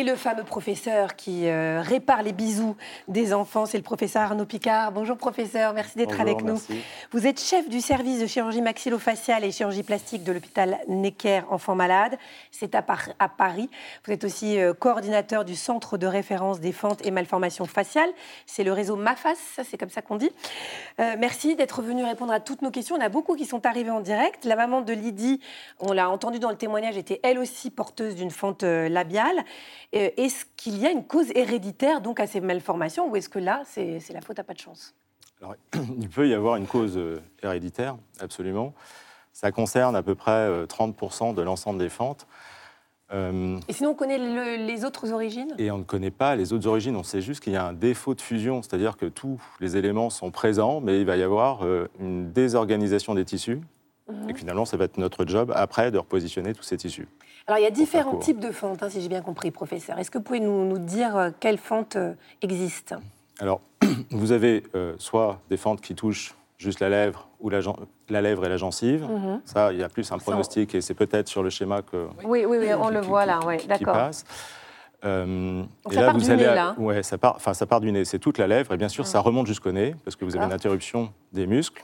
Et 0.00 0.02
le 0.02 0.16
fameux 0.16 0.44
professeur 0.44 1.14
qui 1.14 1.46
euh, 1.46 1.82
répare 1.82 2.22
les 2.22 2.32
bisous 2.32 2.74
des 3.06 3.34
enfants, 3.34 3.66
c'est 3.66 3.76
le 3.76 3.82
professeur 3.82 4.22
Arnaud 4.22 4.46
Picard. 4.46 4.92
Bonjour 4.92 5.18
professeur, 5.18 5.74
merci 5.74 5.98
d'être 5.98 6.18
avec 6.18 6.42
nous. 6.42 6.58
Vous 7.12 7.26
êtes 7.26 7.38
chef 7.38 7.68
du 7.68 7.82
service 7.82 8.18
de 8.18 8.26
chirurgie 8.26 8.62
maxillofaciale 8.62 9.44
et 9.44 9.52
chirurgie 9.52 9.82
plastique 9.82 10.24
de 10.24 10.32
l'hôpital 10.32 10.78
Necker 10.88 11.42
Enfants 11.50 11.74
Malades. 11.74 12.16
C'est 12.50 12.74
à, 12.74 12.82
à, 13.18 13.28
Paris. 13.28 13.68
Vous 14.06 14.12
êtes 14.14 14.24
aussi 14.24 14.58
euh, 14.58 14.72
coordinateur 14.72 15.44
du 15.44 15.54
centre 15.54 15.98
de 15.98 16.06
référence 16.06 16.60
des 16.60 16.72
fentes 16.72 17.04
et 17.04 17.10
malformations 17.10 17.66
faciales. 17.66 18.08
C'est 18.46 18.64
le 18.64 18.72
réseau 18.72 18.96
MAFAS, 18.96 19.60
c'est 19.62 19.76
comme 19.76 19.90
ça 19.90 20.00
qu'on 20.00 20.16
dit. 20.16 20.30
Euh, 20.98 21.16
merci 21.18 21.56
d'être 21.56 21.82
venu 21.82 22.04
répondre 22.04 22.32
à 22.32 22.40
toutes 22.40 22.62
nos 22.62 22.70
questions. 22.70 22.96
On 22.96 23.02
a 23.02 23.10
beaucoup 23.10 23.36
qui 23.36 23.44
sont 23.44 23.66
arrivés 23.66 23.90
en 23.90 24.00
direct. 24.00 24.46
La 24.46 24.56
maman 24.56 24.80
de 24.80 24.94
Lydie, 24.94 25.42
on 25.78 25.92
l'a 25.92 26.08
entendu 26.08 26.38
dans 26.38 26.48
le 26.48 26.56
témoignage, 26.56 26.96
était 26.96 27.20
elle 27.22 27.38
aussi 27.38 27.68
porteuse 27.68 28.14
d'une 28.14 28.30
fente 28.30 28.62
labiale. 28.62 29.44
Est-ce 30.00 30.44
qu'il 30.56 30.78
y 30.78 30.86
a 30.86 30.90
une 30.90 31.04
cause 31.04 31.30
héréditaire 31.34 32.00
donc 32.00 32.20
à 32.20 32.26
ces 32.26 32.40
malformations 32.40 33.10
ou 33.10 33.16
est-ce 33.16 33.28
que 33.28 33.38
là, 33.38 33.62
c'est 33.66 34.00
la 34.12 34.20
faute 34.20 34.38
à 34.38 34.44
pas 34.44 34.54
de 34.54 34.58
chance? 34.58 34.94
Alors, 35.40 35.54
Il 35.98 36.08
peut 36.08 36.28
y 36.28 36.34
avoir 36.34 36.56
une 36.56 36.66
cause 36.66 36.96
euh, 36.96 37.20
héréditaire, 37.42 37.96
absolument. 38.20 38.74
Ça 39.32 39.52
concerne 39.52 39.96
à 39.96 40.02
peu 40.02 40.14
près 40.14 40.64
30% 40.64 41.30
euh, 41.30 41.32
de 41.34 41.42
l'ensemble 41.42 41.78
des 41.78 41.88
fentes. 41.88 42.26
Et 43.12 43.72
sinon, 43.72 43.90
on 43.90 43.94
connaît 43.94 44.56
les 44.56 44.84
autres 44.84 45.10
origines? 45.10 45.52
Et 45.58 45.72
on 45.72 45.78
ne 45.78 45.82
connaît 45.82 46.12
pas 46.12 46.36
les 46.36 46.52
autres 46.52 46.68
origines. 46.68 46.94
On 46.94 47.02
sait 47.02 47.20
juste 47.20 47.42
qu'il 47.42 47.52
y 47.52 47.56
a 47.56 47.66
un 47.66 47.72
défaut 47.72 48.14
de 48.14 48.20
fusion, 48.20 48.62
c'est-à-dire 48.62 48.96
que 48.96 49.06
tous 49.06 49.40
les 49.58 49.76
éléments 49.76 50.10
sont 50.10 50.30
présents, 50.30 50.80
mais 50.80 51.00
il 51.00 51.06
va 51.06 51.16
y 51.16 51.24
avoir 51.24 51.66
une 51.98 52.30
désorganisation 52.30 53.16
des 53.16 53.24
tissus. 53.24 53.60
Et 54.28 54.34
finalement, 54.34 54.64
ça 54.64 54.76
va 54.76 54.84
être 54.84 54.98
notre 54.98 55.26
job 55.26 55.52
après 55.54 55.90
de 55.90 55.98
repositionner 55.98 56.52
tous 56.54 56.62
ces 56.62 56.76
tissus. 56.76 57.08
Alors, 57.46 57.58
il 57.58 57.62
y 57.62 57.66
a 57.66 57.70
différents 57.70 58.16
types 58.16 58.40
de 58.40 58.52
fentes, 58.52 58.82
hein, 58.82 58.90
si 58.90 59.00
j'ai 59.00 59.08
bien 59.08 59.22
compris, 59.22 59.50
professeur. 59.50 59.98
Est-ce 59.98 60.10
que 60.10 60.18
vous 60.18 60.24
pouvez 60.24 60.40
nous, 60.40 60.78
dire 60.78 61.16
euh, 61.16 61.30
quelles 61.40 61.58
fentes 61.58 61.96
euh, 61.96 62.14
existent? 62.42 62.96
Alors, 63.40 63.60
vous 64.10 64.32
avez 64.32 64.62
euh, 64.74 64.94
soit 64.98 65.40
des 65.48 65.56
fentes 65.56 65.80
qui 65.80 65.94
touchent 65.94 66.34
juste 66.58 66.80
la 66.80 66.90
lèvre 66.90 67.28
ou 67.40 67.48
la, 67.48 67.60
la 68.10 68.20
lèvre 68.20 68.44
et 68.44 68.48
la 68.48 68.56
gencive. 68.58 69.04
Mhm. 69.04 69.40
Ça, 69.44 69.72
il 69.72 69.78
y 69.78 69.82
a 69.82 69.88
plus 69.88 70.12
un 70.12 70.18
pronostic 70.18 70.74
et 70.74 70.80
c'est 70.80 70.94
peut-être 70.94 71.28
sur 71.28 71.42
le 71.42 71.50
schéma 71.50 71.82
que. 71.82 72.06
Oui, 72.24 72.44
oui, 72.46 72.58
oui 72.60 72.74
on 72.74 72.90
le 72.90 73.00
voit 73.00 73.26
là, 73.26 73.40
oui, 73.46 73.56
d'accord. 73.66 73.94
passe. 73.94 74.24
Euh, 75.04 75.62
Donc 75.84 75.92
et 75.92 75.94
ça 75.94 76.00
là, 76.02 76.06
part 76.08 76.14
vous 76.18 76.24
du 76.24 76.30
allez 76.30 76.46
nez, 76.46 76.54
là 76.54 76.74
Ouais, 76.78 77.02
ça 77.02 77.16
part, 77.16 77.34
enfin, 77.36 77.54
ça 77.54 77.66
part 77.66 77.80
du 77.80 77.90
nez, 77.90 78.04
c'est 78.04 78.18
toute 78.18 78.36
la 78.36 78.46
lèvre, 78.46 78.74
et 78.74 78.76
bien 78.76 78.88
sûr, 78.88 79.06
ça 79.06 79.20
remonte 79.20 79.46
jusqu'au 79.46 79.72
nez, 79.72 79.94
parce 80.04 80.14
que 80.14 80.24
vous 80.26 80.36
avez 80.36 80.44
une 80.44 80.52
interruption 80.52 81.10
des 81.32 81.46
muscles, 81.46 81.82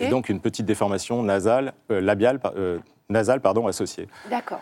et 0.00 0.08
donc 0.08 0.28
une 0.28 0.40
petite 0.40 0.66
déformation 0.66 1.22
nasale, 1.22 1.74
labiale, 1.88 2.40
nasale 3.08 3.40
pardon, 3.40 3.66
associée. 3.66 4.08
D'accord. 4.30 4.60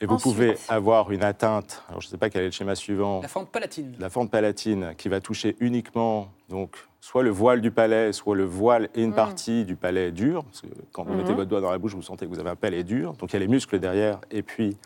Et 0.00 0.06
vous 0.06 0.18
pouvez 0.18 0.56
avoir 0.68 1.12
une 1.12 1.22
atteinte, 1.22 1.82
alors 1.88 2.00
je 2.00 2.08
ne 2.08 2.10
sais 2.10 2.18
pas 2.18 2.28
quel 2.28 2.42
est 2.42 2.46
le 2.46 2.50
schéma 2.50 2.74
suivant. 2.74 3.20
La 3.22 3.28
fente 3.28 3.50
palatine. 3.50 3.94
La 3.98 4.10
fente 4.10 4.30
palatine 4.30 4.94
qui 4.98 5.08
va 5.08 5.20
toucher 5.20 5.56
uniquement 5.60 6.28
donc, 6.48 6.76
soit 7.00 7.22
le 7.22 7.30
voile 7.30 7.60
du 7.60 7.70
palais, 7.70 8.12
soit 8.12 8.34
le 8.34 8.44
voile 8.44 8.88
et 8.94 9.02
une 9.02 9.10
hmm. 9.10 9.14
partie 9.14 9.64
du 9.64 9.76
palais 9.76 10.10
dur. 10.10 10.44
Parce 10.44 10.62
que 10.62 10.66
quand 10.92 11.04
vous 11.04 11.14
mettez 11.14 11.32
hmm. 11.32 11.36
votre 11.36 11.48
doigt 11.48 11.60
dans 11.60 11.70
la 11.70 11.78
bouche, 11.78 11.94
vous 11.94 12.02
sentez 12.02 12.26
que 12.26 12.30
vous 12.30 12.40
avez 12.40 12.50
un 12.50 12.56
palais 12.56 12.82
dur. 12.82 13.14
Donc 13.14 13.32
il 13.32 13.34
y 13.34 13.36
a 13.36 13.40
les 13.40 13.48
muscles 13.48 13.78
derrière 13.78 14.20
et 14.30 14.42
puis 14.42 14.76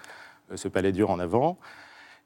euh, 0.52 0.57
ce 0.57 0.68
palais 0.68 0.92
dur 0.92 1.11
en 1.11 1.18
avant. 1.18 1.59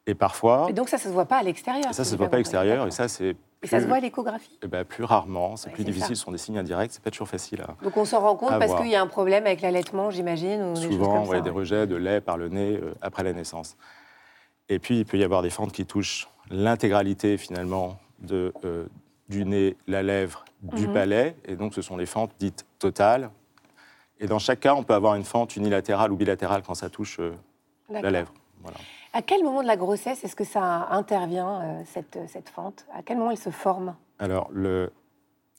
Et 0.06 0.14
parfois. 0.14 0.66
Et 0.68 0.72
donc 0.72 0.88
ça, 0.88 0.98
ça 0.98 1.04
ne 1.04 1.10
se 1.10 1.14
voit 1.14 1.26
pas 1.26 1.38
à 1.38 1.42
l'extérieur. 1.44 1.86
Ça, 1.86 1.92
ça 1.92 2.02
ne 2.02 2.08
se 2.08 2.16
voit 2.16 2.28
pas 2.28 2.36
à 2.36 2.38
l'extérieur. 2.38 2.86
Et 2.88 2.90
ça, 2.90 3.06
c'est 3.06 3.36
et 3.62 3.68
ça 3.68 3.80
se 3.80 3.86
voit 3.86 3.96
à 3.96 4.00
l'échographie? 4.00 4.58
Eh 4.62 4.66
ben, 4.66 4.84
Plus 4.84 5.04
rarement, 5.04 5.56
c'est 5.56 5.70
plus 5.70 5.84
difficile, 5.84 6.16
ce 6.16 6.22
sont 6.24 6.32
des 6.32 6.38
signes 6.38 6.58
indirects, 6.58 6.92
c'est 6.92 7.02
pas 7.02 7.10
toujours 7.10 7.28
facile 7.28 7.62
à 7.62 7.76
Donc 7.82 7.96
on 7.96 8.04
s'en 8.04 8.20
rend 8.20 8.34
compte 8.36 8.58
parce 8.58 8.74
qu'il 8.74 8.88
y 8.88 8.96
a 8.96 9.00
un 9.00 9.06
problème 9.06 9.46
avec 9.46 9.60
l'allaitement, 9.60 10.10
j'imagine 10.10 10.74
Souvent, 10.74 11.24
il 11.26 11.32
y 11.32 11.38
a 11.38 11.40
des 11.40 11.50
rejets 11.50 11.86
de 11.86 11.94
lait 11.94 12.20
par 12.20 12.36
le 12.36 12.48
nez 12.48 12.78
euh, 12.82 12.94
après 13.00 13.22
la 13.22 13.32
naissance. 13.32 13.76
Et 14.68 14.78
puis, 14.78 14.98
il 14.98 15.04
peut 15.04 15.18
y 15.18 15.24
avoir 15.24 15.42
des 15.42 15.50
fentes 15.50 15.72
qui 15.72 15.86
touchent 15.86 16.28
l'intégralité, 16.50 17.36
finalement, 17.36 17.98
de, 18.20 18.52
euh, 18.64 18.86
du 19.28 19.44
nez, 19.44 19.76
la 19.86 20.02
lèvre, 20.02 20.44
du 20.62 20.88
mhm. 20.88 20.94
palais. 20.94 21.36
Et 21.44 21.56
donc, 21.56 21.74
ce 21.74 21.82
sont 21.82 21.96
les 21.96 22.06
fentes 22.06 22.32
dites 22.38 22.66
totales. 22.78 23.30
Et 24.18 24.26
dans 24.26 24.38
chaque 24.38 24.60
cas, 24.60 24.74
on 24.74 24.82
peut 24.82 24.94
avoir 24.94 25.14
une 25.14 25.24
fente 25.24 25.56
unilatérale 25.56 26.12
ou 26.12 26.16
bilatérale 26.16 26.62
quand 26.62 26.74
ça 26.74 26.88
touche 26.88 27.18
euh, 27.20 27.32
la 27.90 28.10
lèvre. 28.10 28.32
Voilà. 28.62 28.78
À 29.12 29.22
quel 29.22 29.42
moment 29.42 29.62
de 29.62 29.66
la 29.66 29.76
grossesse 29.76 30.24
est-ce 30.24 30.36
que 30.36 30.44
ça 30.44 30.88
intervient, 30.90 31.60
euh, 31.60 31.82
cette, 31.86 32.18
cette, 32.28 32.48
fente? 32.48 32.86
À 32.94 33.02
quel 33.02 33.18
moment 33.18 33.30
elle 33.30 33.36
se 33.36 33.50
forme? 33.50 33.94
Alors, 34.18 34.48
le, 34.52 34.90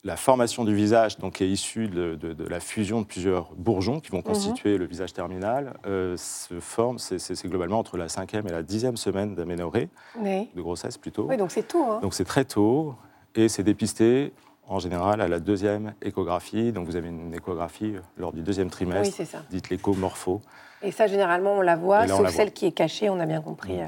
la 0.04 0.16
formation 0.16 0.64
du 0.64 0.74
visage, 0.74 1.18
donc, 1.18 1.40
est 1.40 1.48
issue 1.48 1.88
de, 1.88 2.18
la 2.48 2.60
fusion 2.60 3.00
de 3.00 3.06
plusieurs 3.06 3.52
bourgeons 3.54 4.00
qui 4.00 4.10
vont 4.10 4.18
mhm. 4.18 4.24
constituer 4.24 4.76
le 4.76 4.86
visage 4.86 5.12
terminal, 5.12 5.74
euh, 5.86 6.16
se 6.16 6.60
forme, 6.60 6.98
c'est 6.98 7.46
globalement 7.46 7.78
entre 7.78 7.96
la 7.96 8.08
cinquième 8.08 8.46
et 8.46 8.52
la 8.52 8.62
dixième 8.62 8.96
semaine 8.96 9.34
d'aménorrhée, 9.34 9.88
de 10.22 10.60
grossesse 10.60 10.98
plutôt. 10.98 11.26
Oui, 11.28 11.36
donc 11.36 11.50
c'est 11.50 11.66
tôt. 11.66 11.84
Hein. 11.84 12.00
Donc 12.02 12.14
c'est 12.14 12.24
très 12.24 12.44
tôt, 12.44 12.94
et 13.34 13.48
c'est 13.48 13.62
dépisté 13.62 14.32
en 14.66 14.78
général 14.78 15.20
à 15.20 15.28
la 15.28 15.40
deuxième 15.40 15.94
échographie. 16.02 16.72
Donc 16.72 16.86
vous 16.86 16.96
avez 16.96 17.08
une 17.08 17.34
échographie 17.34 17.94
lors 18.16 18.32
du 18.32 18.42
deuxième 18.42 18.70
trimestre, 18.70 19.16
oui, 19.18 19.26
dite 19.50 19.70
l'échomorpho. 19.70 20.40
Et 20.82 20.90
ça, 20.90 21.06
généralement, 21.06 21.54
on 21.54 21.62
la 21.62 21.76
voit, 21.76 22.06
sauf 22.06 22.28
celle 22.30 22.52
qui 22.52 22.66
est 22.66 22.72
cachée, 22.72 23.08
on 23.08 23.18
a 23.18 23.26
bien 23.26 23.40
compris, 23.40 23.80
euh, 23.80 23.86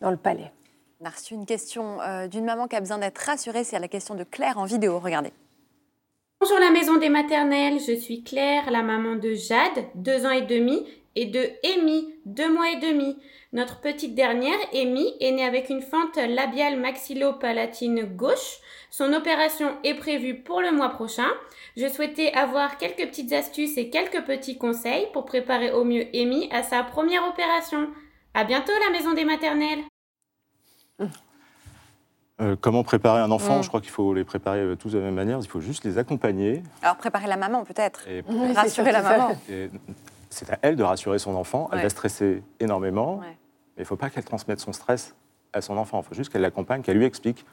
dans 0.00 0.10
le 0.10 0.16
palais. 0.16 0.52
On 1.00 1.06
a 1.06 1.10
reçu 1.10 1.34
une 1.34 1.46
question 1.46 2.00
euh, 2.02 2.26
d'une 2.26 2.44
maman 2.44 2.66
qui 2.66 2.76
a 2.76 2.80
besoin 2.80 2.98
d'être 2.98 3.18
rassurée. 3.18 3.64
C'est 3.64 3.78
la 3.78 3.88
question 3.88 4.14
de 4.14 4.24
Claire 4.24 4.58
en 4.58 4.64
vidéo. 4.64 4.98
Regardez. 4.98 5.32
Bonjour 6.40 6.58
la 6.60 6.70
maison 6.70 6.98
des 6.98 7.08
maternelles, 7.08 7.80
je 7.80 7.96
suis 7.96 8.22
Claire, 8.22 8.70
la 8.70 8.82
maman 8.82 9.16
de 9.16 9.34
Jade, 9.34 9.86
deux 9.96 10.24
ans 10.24 10.30
et 10.30 10.42
demi, 10.42 10.86
et 11.18 11.26
de 11.26 11.50
Amy, 11.74 12.14
deux 12.26 12.52
mois 12.52 12.70
et 12.70 12.76
demi. 12.76 13.18
Notre 13.52 13.80
petite 13.80 14.14
dernière, 14.14 14.58
Amy, 14.72 15.14
est 15.20 15.32
née 15.32 15.44
avec 15.44 15.68
une 15.68 15.82
fente 15.82 16.16
labiale 16.16 16.78
maxillopalatine 16.78 18.04
gauche. 18.04 18.58
Son 18.90 19.12
opération 19.12 19.68
est 19.82 19.94
prévue 19.94 20.36
pour 20.36 20.60
le 20.60 20.70
mois 20.70 20.90
prochain. 20.90 21.26
Je 21.76 21.88
souhaitais 21.88 22.32
avoir 22.34 22.78
quelques 22.78 23.08
petites 23.08 23.32
astuces 23.32 23.76
et 23.78 23.90
quelques 23.90 24.22
petits 24.26 24.58
conseils 24.58 25.08
pour 25.12 25.24
préparer 25.24 25.72
au 25.72 25.82
mieux 25.82 26.06
Amy 26.14 26.48
à 26.52 26.62
sa 26.62 26.84
première 26.84 27.26
opération. 27.26 27.88
À 28.34 28.44
bientôt 28.44 28.72
la 28.86 28.96
maison 28.96 29.12
des 29.12 29.24
maternelles. 29.24 29.80
Euh, 32.40 32.54
comment 32.60 32.84
préparer 32.84 33.20
un 33.20 33.32
enfant? 33.32 33.62
Je 33.62 33.68
crois 33.68 33.80
qu'il 33.80 33.90
faut 33.90 34.14
les 34.14 34.22
préparer 34.22 34.60
euh, 34.60 34.76
tous 34.76 34.90
de 34.90 34.98
la 34.98 35.06
même 35.06 35.16
manière. 35.16 35.40
Il 35.42 35.48
faut 35.48 35.60
juste 35.60 35.82
les 35.82 35.98
accompagner. 35.98 36.62
Alors 36.80 36.96
préparer 36.96 37.26
la 37.26 37.36
maman 37.36 37.64
peut-être. 37.64 38.06
rassurer 38.54 38.92
la 38.92 39.02
maman. 39.02 39.36
C'est 40.30 40.50
à 40.50 40.58
elle 40.62 40.76
de 40.76 40.82
rassurer 40.82 41.18
son 41.18 41.34
enfant. 41.34 41.68
Elle 41.72 41.82
va 41.82 41.88
stresser 41.88 42.42
énormément. 42.60 43.20
Mais 43.20 43.36
il 43.78 43.80
ne 43.80 43.84
faut 43.84 43.96
pas 43.96 44.10
qu'elle 44.10 44.24
transmette 44.24 44.60
son 44.60 44.72
stress 44.72 45.14
à 45.52 45.60
son 45.60 45.76
enfant. 45.76 46.00
Il 46.00 46.08
faut 46.08 46.14
juste 46.14 46.32
qu'elle 46.32 46.42
l'accompagne, 46.42 46.82
qu'elle 46.82 46.98
lui 46.98 47.06
explique. 47.06 47.46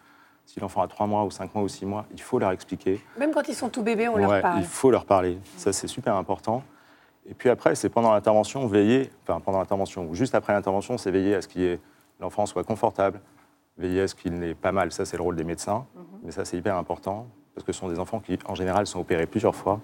Si 0.46 0.60
l'enfant 0.60 0.82
a 0.82 0.88
3 0.88 1.08
mois 1.08 1.24
ou 1.24 1.32
5 1.32 1.56
mois 1.56 1.64
ou 1.64 1.68
6 1.68 1.86
mois, 1.86 2.06
il 2.12 2.22
faut 2.22 2.38
leur 2.38 2.52
expliquer. 2.52 3.02
Même 3.18 3.32
quand 3.32 3.48
ils 3.48 3.56
sont 3.56 3.70
tout 3.70 3.82
bébés, 3.82 4.08
on 4.08 4.18
leur 4.18 4.42
parle. 4.42 4.60
Il 4.60 4.66
faut 4.66 4.92
leur 4.92 5.06
parler. 5.06 5.40
Ça, 5.58 5.74
c'est 5.74 5.88
super 5.88 6.16
important. 6.16 6.64
Et 7.28 7.34
puis 7.34 7.50
après, 7.50 7.74
c'est 7.74 7.90
pendant 7.90 8.14
l'intervention, 8.14 8.68
veiller, 8.68 9.10
enfin 9.24 9.40
pendant 9.40 9.58
l'intervention 9.58 10.06
ou 10.08 10.14
juste 10.14 10.36
après 10.36 10.54
l'intervention, 10.54 11.00
c'est 11.00 11.10
veiller 11.10 11.34
à 11.34 11.42
ce 11.42 11.48
que 11.48 11.80
l'enfant 12.20 12.46
soit 12.46 12.64
confortable, 12.64 13.20
veiller 13.78 14.02
à 14.02 14.08
ce 14.08 14.14
qu'il 14.14 14.34
n'ait 14.34 14.54
pas 14.54 14.72
mal. 14.72 14.92
Ça, 14.92 15.06
c'est 15.06 15.18
le 15.18 15.24
rôle 15.24 15.36
des 15.36 15.44
médecins. 15.44 15.88
Mhm. 15.96 16.04
Mais 16.26 16.32
ça, 16.32 16.46
c'est 16.46 16.58
hyper 16.58 16.76
important 16.76 17.28
parce 17.56 17.66
que 17.66 17.74
ce 17.74 17.80
sont 17.80 17.90
des 17.90 18.00
enfants 18.00 18.20
qui, 18.20 18.38
en 18.46 18.54
général, 18.54 18.86
sont 18.86 19.00
opérés 19.00 19.26
plusieurs 19.26 19.56
fois. 19.56 19.80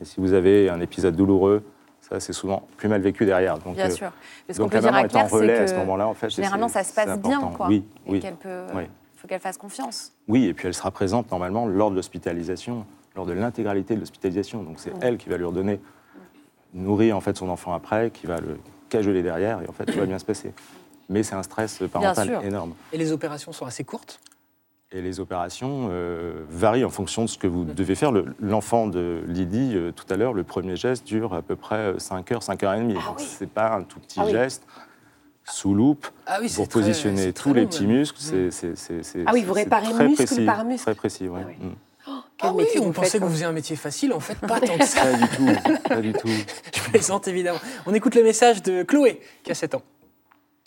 Et 0.00 0.04
si 0.04 0.20
vous 0.20 0.32
avez 0.32 0.68
un 0.68 0.80
épisode 0.80 1.14
douloureux 1.14 1.62
Ça, 2.08 2.20
c'est 2.20 2.32
souvent 2.32 2.66
plus 2.76 2.88
mal 2.88 3.00
vécu 3.00 3.24
derrière. 3.24 3.58
Donc, 3.58 3.76
bien 3.76 3.88
sûr. 3.88 4.12
Mais 4.46 4.54
ce 4.54 4.58
donc, 4.58 4.70
peut 4.72 4.80
la 4.80 4.90
maman 4.90 4.98
est 5.04 5.16
en 5.16 5.26
relais 5.26 5.58
à 5.58 5.66
ce 5.66 5.74
moment-là, 5.76 6.06
en 6.08 6.14
fait. 6.14 6.28
Généralement, 6.30 6.68
ça 6.68 6.84
se 6.84 6.92
passe 6.92 7.18
bien, 7.18 7.40
quoi. 7.56 7.68
Oui, 7.68 7.84
oui. 8.06 8.20
qu'elle 8.20 8.36
peut... 8.36 8.64
Il 8.74 9.24
faut 9.24 9.28
qu'elle 9.28 9.40
fasse 9.40 9.56
confiance. 9.56 10.12
Oui, 10.26 10.46
et 10.46 10.52
puis 10.52 10.66
elle 10.66 10.74
sera 10.74 10.90
présente 10.90 11.30
normalement 11.30 11.66
lors 11.66 11.92
de 11.92 11.94
l'hospitalisation, 11.94 12.84
lors 13.14 13.24
de 13.24 13.32
l'intégralité 13.32 13.94
de 13.94 14.00
l'hospitalisation. 14.00 14.64
Donc 14.64 14.80
c'est 14.80 14.92
elle 15.00 15.16
qui 15.16 15.28
va 15.28 15.36
lui 15.36 15.44
redonner, 15.44 15.80
nourrir 16.74 17.16
en 17.16 17.20
fait 17.20 17.36
son 17.36 17.48
enfant 17.48 17.72
après, 17.72 18.10
qui 18.10 18.26
va 18.26 18.40
le 18.40 18.58
cajoler 18.88 19.22
derrière, 19.22 19.62
et 19.62 19.68
en 19.68 19.72
fait 19.72 19.86
tout 19.86 19.96
va 19.96 20.06
bien 20.06 20.18
se 20.18 20.24
passer. 20.24 20.52
Mais 21.08 21.22
c'est 21.22 21.36
un 21.36 21.44
stress 21.44 21.84
parental 21.92 22.40
énorme. 22.42 22.74
Et 22.92 22.98
les 22.98 23.12
opérations 23.12 23.52
sont 23.52 23.64
assez 23.64 23.84
courtes? 23.84 24.18
Et 24.92 25.00
les 25.00 25.20
opérations 25.20 25.88
euh, 25.90 26.44
varient 26.50 26.84
en 26.84 26.90
fonction 26.90 27.24
de 27.24 27.28
ce 27.28 27.38
que 27.38 27.46
vous 27.46 27.64
devez 27.64 27.94
faire. 27.94 28.12
L'enfant 28.40 28.86
de 28.86 29.22
Lydie, 29.26 29.72
euh, 29.74 29.90
tout 29.90 30.04
à 30.12 30.16
l'heure, 30.16 30.34
le 30.34 30.44
premier 30.44 30.76
geste 30.76 31.06
dure 31.06 31.34
à 31.34 31.42
peu 31.42 31.56
près 31.56 31.94
5 31.98 32.32
heures, 32.32 32.42
5 32.42 32.62
heures 32.62 32.74
et 32.74 32.80
demie. 32.80 32.96
Ah, 32.98 33.14
Ce 33.18 33.42
n'est 33.42 33.50
pas 33.50 33.72
un 33.72 33.82
tout 33.82 34.00
petit 34.00 34.20
ah 34.20 34.28
geste. 34.28 34.64
Sous 35.44 35.74
loupe, 35.74 36.06
ah 36.26 36.38
pour 36.54 36.68
positionner 36.68 37.32
tous 37.32 37.52
les 37.52 37.66
petits 37.66 37.86
muscles, 37.86 38.18
c'est 38.20 39.24
Ah 39.26 39.32
oui, 39.32 39.42
vous 39.42 39.52
réparez 39.52 39.92
muscle 40.04 40.24
précis, 40.24 40.46
par 40.46 40.64
muscle. 40.64 40.84
Très 40.84 40.94
précis, 40.94 41.28
oui. 41.28 41.40
Ah 42.40 42.52
oui. 42.54 42.64
Mm. 42.68 42.80
on 42.80 42.92
pensait 42.92 43.18
que 43.18 43.24
vous 43.24 43.30
faisiez 43.30 43.46
un 43.46 43.52
métier 43.52 43.74
facile, 43.74 44.12
en 44.12 44.20
fait, 44.20 44.36
pas 44.36 44.60
tant 44.60 44.78
que 44.78 44.84
ça. 44.84 45.00
Pas 45.00 45.14
du 45.14 45.28
tout, 45.36 45.88
pas 45.88 46.00
du 46.00 46.12
tout. 46.12 46.28
Je 46.74 46.90
plaisante 46.90 47.26
évidemment. 47.26 47.58
On 47.86 47.94
écoute 47.94 48.14
le 48.14 48.22
message 48.22 48.62
de 48.62 48.84
Chloé, 48.84 49.20
qui 49.42 49.50
a 49.50 49.54
7 49.54 49.74
ans. 49.74 49.82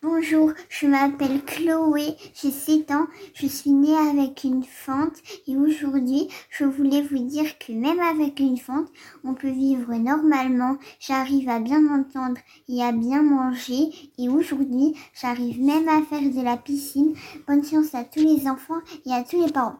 Bonjour, 0.07 0.53
je 0.69 0.85
m'appelle 0.85 1.43
Chloé, 1.43 2.15
j'ai 2.39 2.51
7 2.51 2.91
ans, 2.91 3.07
je 3.33 3.47
suis 3.47 3.71
née 3.71 3.97
avec 3.97 4.43
une 4.43 4.63
fente 4.63 5.15
et 5.47 5.57
aujourd'hui 5.57 6.27
je 6.51 6.63
voulais 6.63 7.01
vous 7.01 7.25
dire 7.25 7.57
que 7.57 7.71
même 7.71 7.99
avec 7.99 8.39
une 8.39 8.57
fente, 8.57 8.87
on 9.23 9.33
peut 9.33 9.49
vivre 9.49 9.91
normalement, 9.95 10.77
j'arrive 10.99 11.49
à 11.49 11.59
bien 11.59 11.81
m'entendre 11.81 12.37
et 12.69 12.83
à 12.83 12.91
bien 12.91 13.23
manger 13.23 13.89
et 14.19 14.29
aujourd'hui 14.29 14.95
j'arrive 15.19 15.59
même 15.59 15.89
à 15.89 16.03
faire 16.03 16.21
de 16.21 16.43
la 16.43 16.55
piscine. 16.57 17.15
Bonne 17.47 17.65
chance 17.65 17.95
à 17.95 18.03
tous 18.03 18.19
les 18.19 18.47
enfants 18.47 18.81
et 19.07 19.11
à 19.11 19.23
tous 19.23 19.43
les 19.43 19.51
parents. 19.51 19.79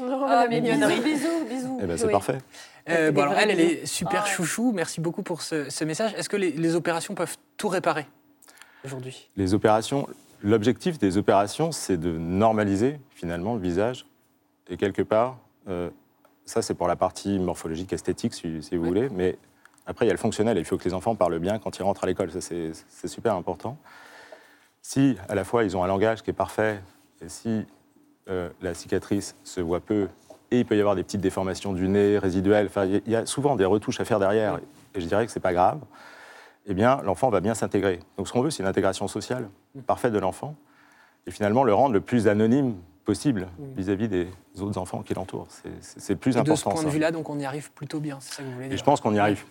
Oh, 0.00 0.04
oh 0.08 0.48
mignonnerie. 0.48 1.00
Bisous, 1.00 1.44
bisous. 1.50 1.80
Eh 1.82 1.86
ben, 1.86 1.98
c'est 1.98 2.10
parfait. 2.10 2.38
Euh, 2.88 3.12
bon, 3.12 3.22
alors, 3.22 3.34
elle, 3.34 3.50
elle 3.50 3.60
est 3.60 3.86
super 3.86 4.26
chouchou. 4.26 4.72
Merci 4.72 5.02
beaucoup 5.02 5.22
pour 5.22 5.42
ce, 5.42 5.84
message. 5.84 6.14
Est-ce 6.14 6.30
que 6.30 6.36
les 6.38 6.74
opérations 6.74 7.14
peuvent 7.14 7.36
tout 7.58 7.68
réparer? 7.68 8.06
Aujourd'hui 8.84 9.30
Les 9.36 9.54
opérations, 9.54 10.06
l'objectif 10.42 10.98
des 10.98 11.16
opérations, 11.16 11.72
c'est 11.72 11.96
de 11.96 12.10
normaliser 12.10 13.00
finalement 13.10 13.54
le 13.54 13.60
visage. 13.60 14.06
Et 14.68 14.76
quelque 14.76 15.02
part, 15.02 15.38
euh, 15.68 15.90
ça 16.44 16.62
c'est 16.62 16.74
pour 16.74 16.88
la 16.88 16.96
partie 16.96 17.38
morphologique, 17.38 17.92
esthétique, 17.92 18.34
si, 18.34 18.60
vous 18.76 18.84
voulez, 18.84 19.08
mais 19.10 19.38
après 19.86 20.04
il 20.04 20.08
y 20.08 20.10
a 20.10 20.14
le 20.14 20.18
fonctionnel. 20.18 20.58
Il 20.58 20.64
faut 20.64 20.76
que 20.76 20.84
les 20.84 20.94
enfants 20.94 21.14
parlent 21.14 21.38
bien 21.38 21.58
quand 21.58 21.78
ils 21.78 21.82
rentrent 21.82 22.04
à 22.04 22.06
l'école. 22.06 22.30
Ça 22.30 22.40
c'est 22.40 23.08
super 23.08 23.34
important. 23.34 23.76
Si 24.82 25.16
à 25.28 25.34
la 25.34 25.44
fois 25.44 25.64
ils 25.64 25.76
ont 25.76 25.84
un 25.84 25.86
langage 25.86 26.22
qui 26.22 26.30
est 26.30 26.34
parfait, 26.34 26.80
et 27.22 27.28
si 27.28 27.64
euh, 28.28 28.48
la 28.60 28.74
cicatrice 28.74 29.36
se 29.44 29.60
voit 29.60 29.80
peu, 29.80 30.08
et 30.50 30.60
il 30.60 30.66
peut 30.66 30.76
y 30.76 30.80
avoir 30.80 30.94
des 30.94 31.02
petites 31.02 31.22
déformations 31.22 31.72
du 31.72 31.88
nez 31.88 32.18
résiduelles, 32.18 32.70
il 33.06 33.12
y 33.12 33.16
a 33.16 33.26
souvent 33.26 33.56
des 33.56 33.64
retouches 33.64 34.00
à 34.00 34.04
faire 34.04 34.18
derrière, 34.18 34.60
et 34.94 35.00
je 35.00 35.06
dirais 35.06 35.26
que 35.26 35.32
c'est 35.32 35.40
pas 35.40 35.54
grave 35.54 35.80
eh 36.66 36.74
bien, 36.74 37.00
l'enfant 37.02 37.30
va 37.30 37.40
bien 37.40 37.54
s'intégrer. 37.54 38.00
Donc, 38.16 38.28
ce 38.28 38.32
qu'on 38.32 38.42
veut, 38.42 38.50
c'est 38.50 38.62
une 38.62 38.68
intégration 38.68 39.08
sociale 39.08 39.48
parfaite 39.86 40.12
de 40.12 40.18
l'enfant, 40.18 40.54
et 41.26 41.30
finalement 41.30 41.64
le 41.64 41.74
rendre 41.74 41.94
le 41.94 42.00
plus 42.00 42.28
anonyme 42.28 42.74
possible 43.04 43.48
vis-à-vis 43.76 44.08
des 44.08 44.28
autres 44.60 44.78
enfants 44.78 45.02
qui 45.02 45.14
l'entourent. 45.14 45.46
C'est 45.80 46.14
le 46.14 46.18
plus 46.18 46.36
important. 46.36 46.70
De 46.70 46.76
ce 46.76 46.82
point 46.82 46.82
de 46.84 46.94
vue-là, 46.94 47.10
donc, 47.10 47.28
on 47.28 47.38
y 47.38 47.44
arrive 47.44 47.70
plutôt 47.72 48.00
bien, 48.00 48.18
c'est 48.20 48.36
ça 48.36 48.42
que 48.42 48.48
vous 48.48 48.54
voulez 48.54 48.66
dire 48.66 48.74
Et 48.74 48.78
je 48.78 48.84
pense 48.84 49.00
qu'on 49.00 49.14
y 49.14 49.18
arrive 49.18 49.44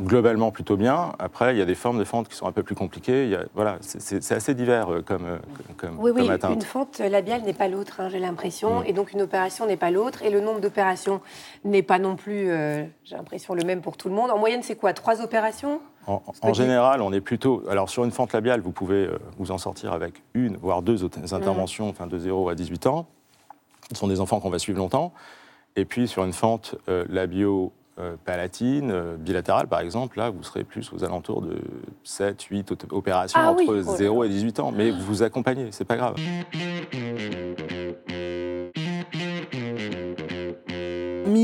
globalement 0.00 0.50
plutôt 0.50 0.76
bien. 0.76 1.12
Après, 1.18 1.54
il 1.54 1.58
y 1.58 1.62
a 1.62 1.64
des 1.64 1.74
formes 1.74 1.98
de 1.98 2.04
fente 2.04 2.28
qui 2.28 2.34
sont 2.34 2.46
un 2.46 2.52
peu 2.52 2.62
plus 2.62 2.74
compliquées. 2.74 3.38
voilà, 3.54 3.78
c'est 3.80 4.32
assez 4.32 4.54
divers 4.54 4.92
euh, 4.92 5.02
comme, 5.02 5.24
euh, 5.24 5.38
comme, 5.76 5.98
oui, 5.98 6.10
oui, 6.14 6.28
atteinte. 6.30 6.54
Une 6.54 6.62
fente 6.62 6.98
labiale 6.98 7.42
n'est 7.42 7.54
pas 7.54 7.68
l'autre, 7.68 8.00
hein, 8.00 8.08
j'ai 8.08 8.18
l'impression. 8.18 8.80
Mm. 8.80 8.86
Et 8.86 8.92
donc 8.92 9.12
une 9.12 9.22
opération 9.22 9.66
n'est 9.66 9.76
pas 9.76 9.90
l'autre. 9.90 10.22
Et 10.22 10.30
le 10.30 10.40
nombre 10.40 10.60
d'opérations 10.60 11.20
n'est 11.64 11.82
pas 11.82 11.98
non 11.98 12.16
plus, 12.16 12.50
euh, 12.50 12.84
j'ai 13.04 13.16
l'impression, 13.16 13.54
le 13.54 13.64
même 13.64 13.80
pour 13.80 13.96
tout 13.96 14.08
le 14.08 14.14
monde. 14.14 14.30
En 14.30 14.38
moyenne, 14.38 14.62
c'est 14.62 14.76
quoi? 14.76 14.92
Trois 14.92 15.22
opérations? 15.22 15.80
En, 16.06 16.52
général, 16.52 17.02
on 17.02 17.12
est 17.12 17.20
plutôt. 17.20 17.62
Alors, 17.68 17.88
sur 17.88 18.04
une 18.04 18.10
fente 18.10 18.32
labiale, 18.32 18.60
vous 18.60 18.72
pouvez 18.72 19.08
vous 19.38 19.50
en 19.50 19.58
sortir 19.58 19.92
avec 19.92 20.22
une, 20.34 20.56
voire 20.56 20.82
deux 20.82 21.04
interventions, 21.32 21.88
enfin 21.88 22.06
de 22.06 22.18
0 22.18 22.48
à 22.48 22.54
18 22.54 22.86
ans. 22.86 23.06
Ce 23.90 23.96
sont 23.96 24.08
des 24.08 24.20
enfants 24.20 24.40
qu'on 24.40 24.50
va 24.50 24.58
suivre 24.58 24.78
longtemps. 24.78 25.12
Et 25.76 25.84
puis, 25.84 26.08
sur 26.08 26.24
une 26.24 26.32
fente 26.32 26.76
labio 27.08 27.72
euh, 27.98 28.14
palatine, 28.26 28.90
euh, 28.90 29.16
bilatérale 29.16 29.68
par 29.68 29.80
exemple, 29.80 30.18
là, 30.18 30.28
vous 30.28 30.42
serez 30.42 30.64
plus 30.64 30.92
aux 30.92 31.02
alentours 31.02 31.40
de 31.40 31.56
7, 32.04 32.42
8 32.42 32.92
opérations 32.92 33.40
ah 33.42 33.52
entre 33.52 33.80
0 33.80 34.24
et 34.24 34.28
18 34.28 34.60
ans. 34.60 34.70
Mais 34.70 34.90
vous 34.90 35.00
vous 35.00 35.22
accompagnez, 35.22 35.68
c'est 35.70 35.86
pas 35.86 35.96
grave. 35.96 36.16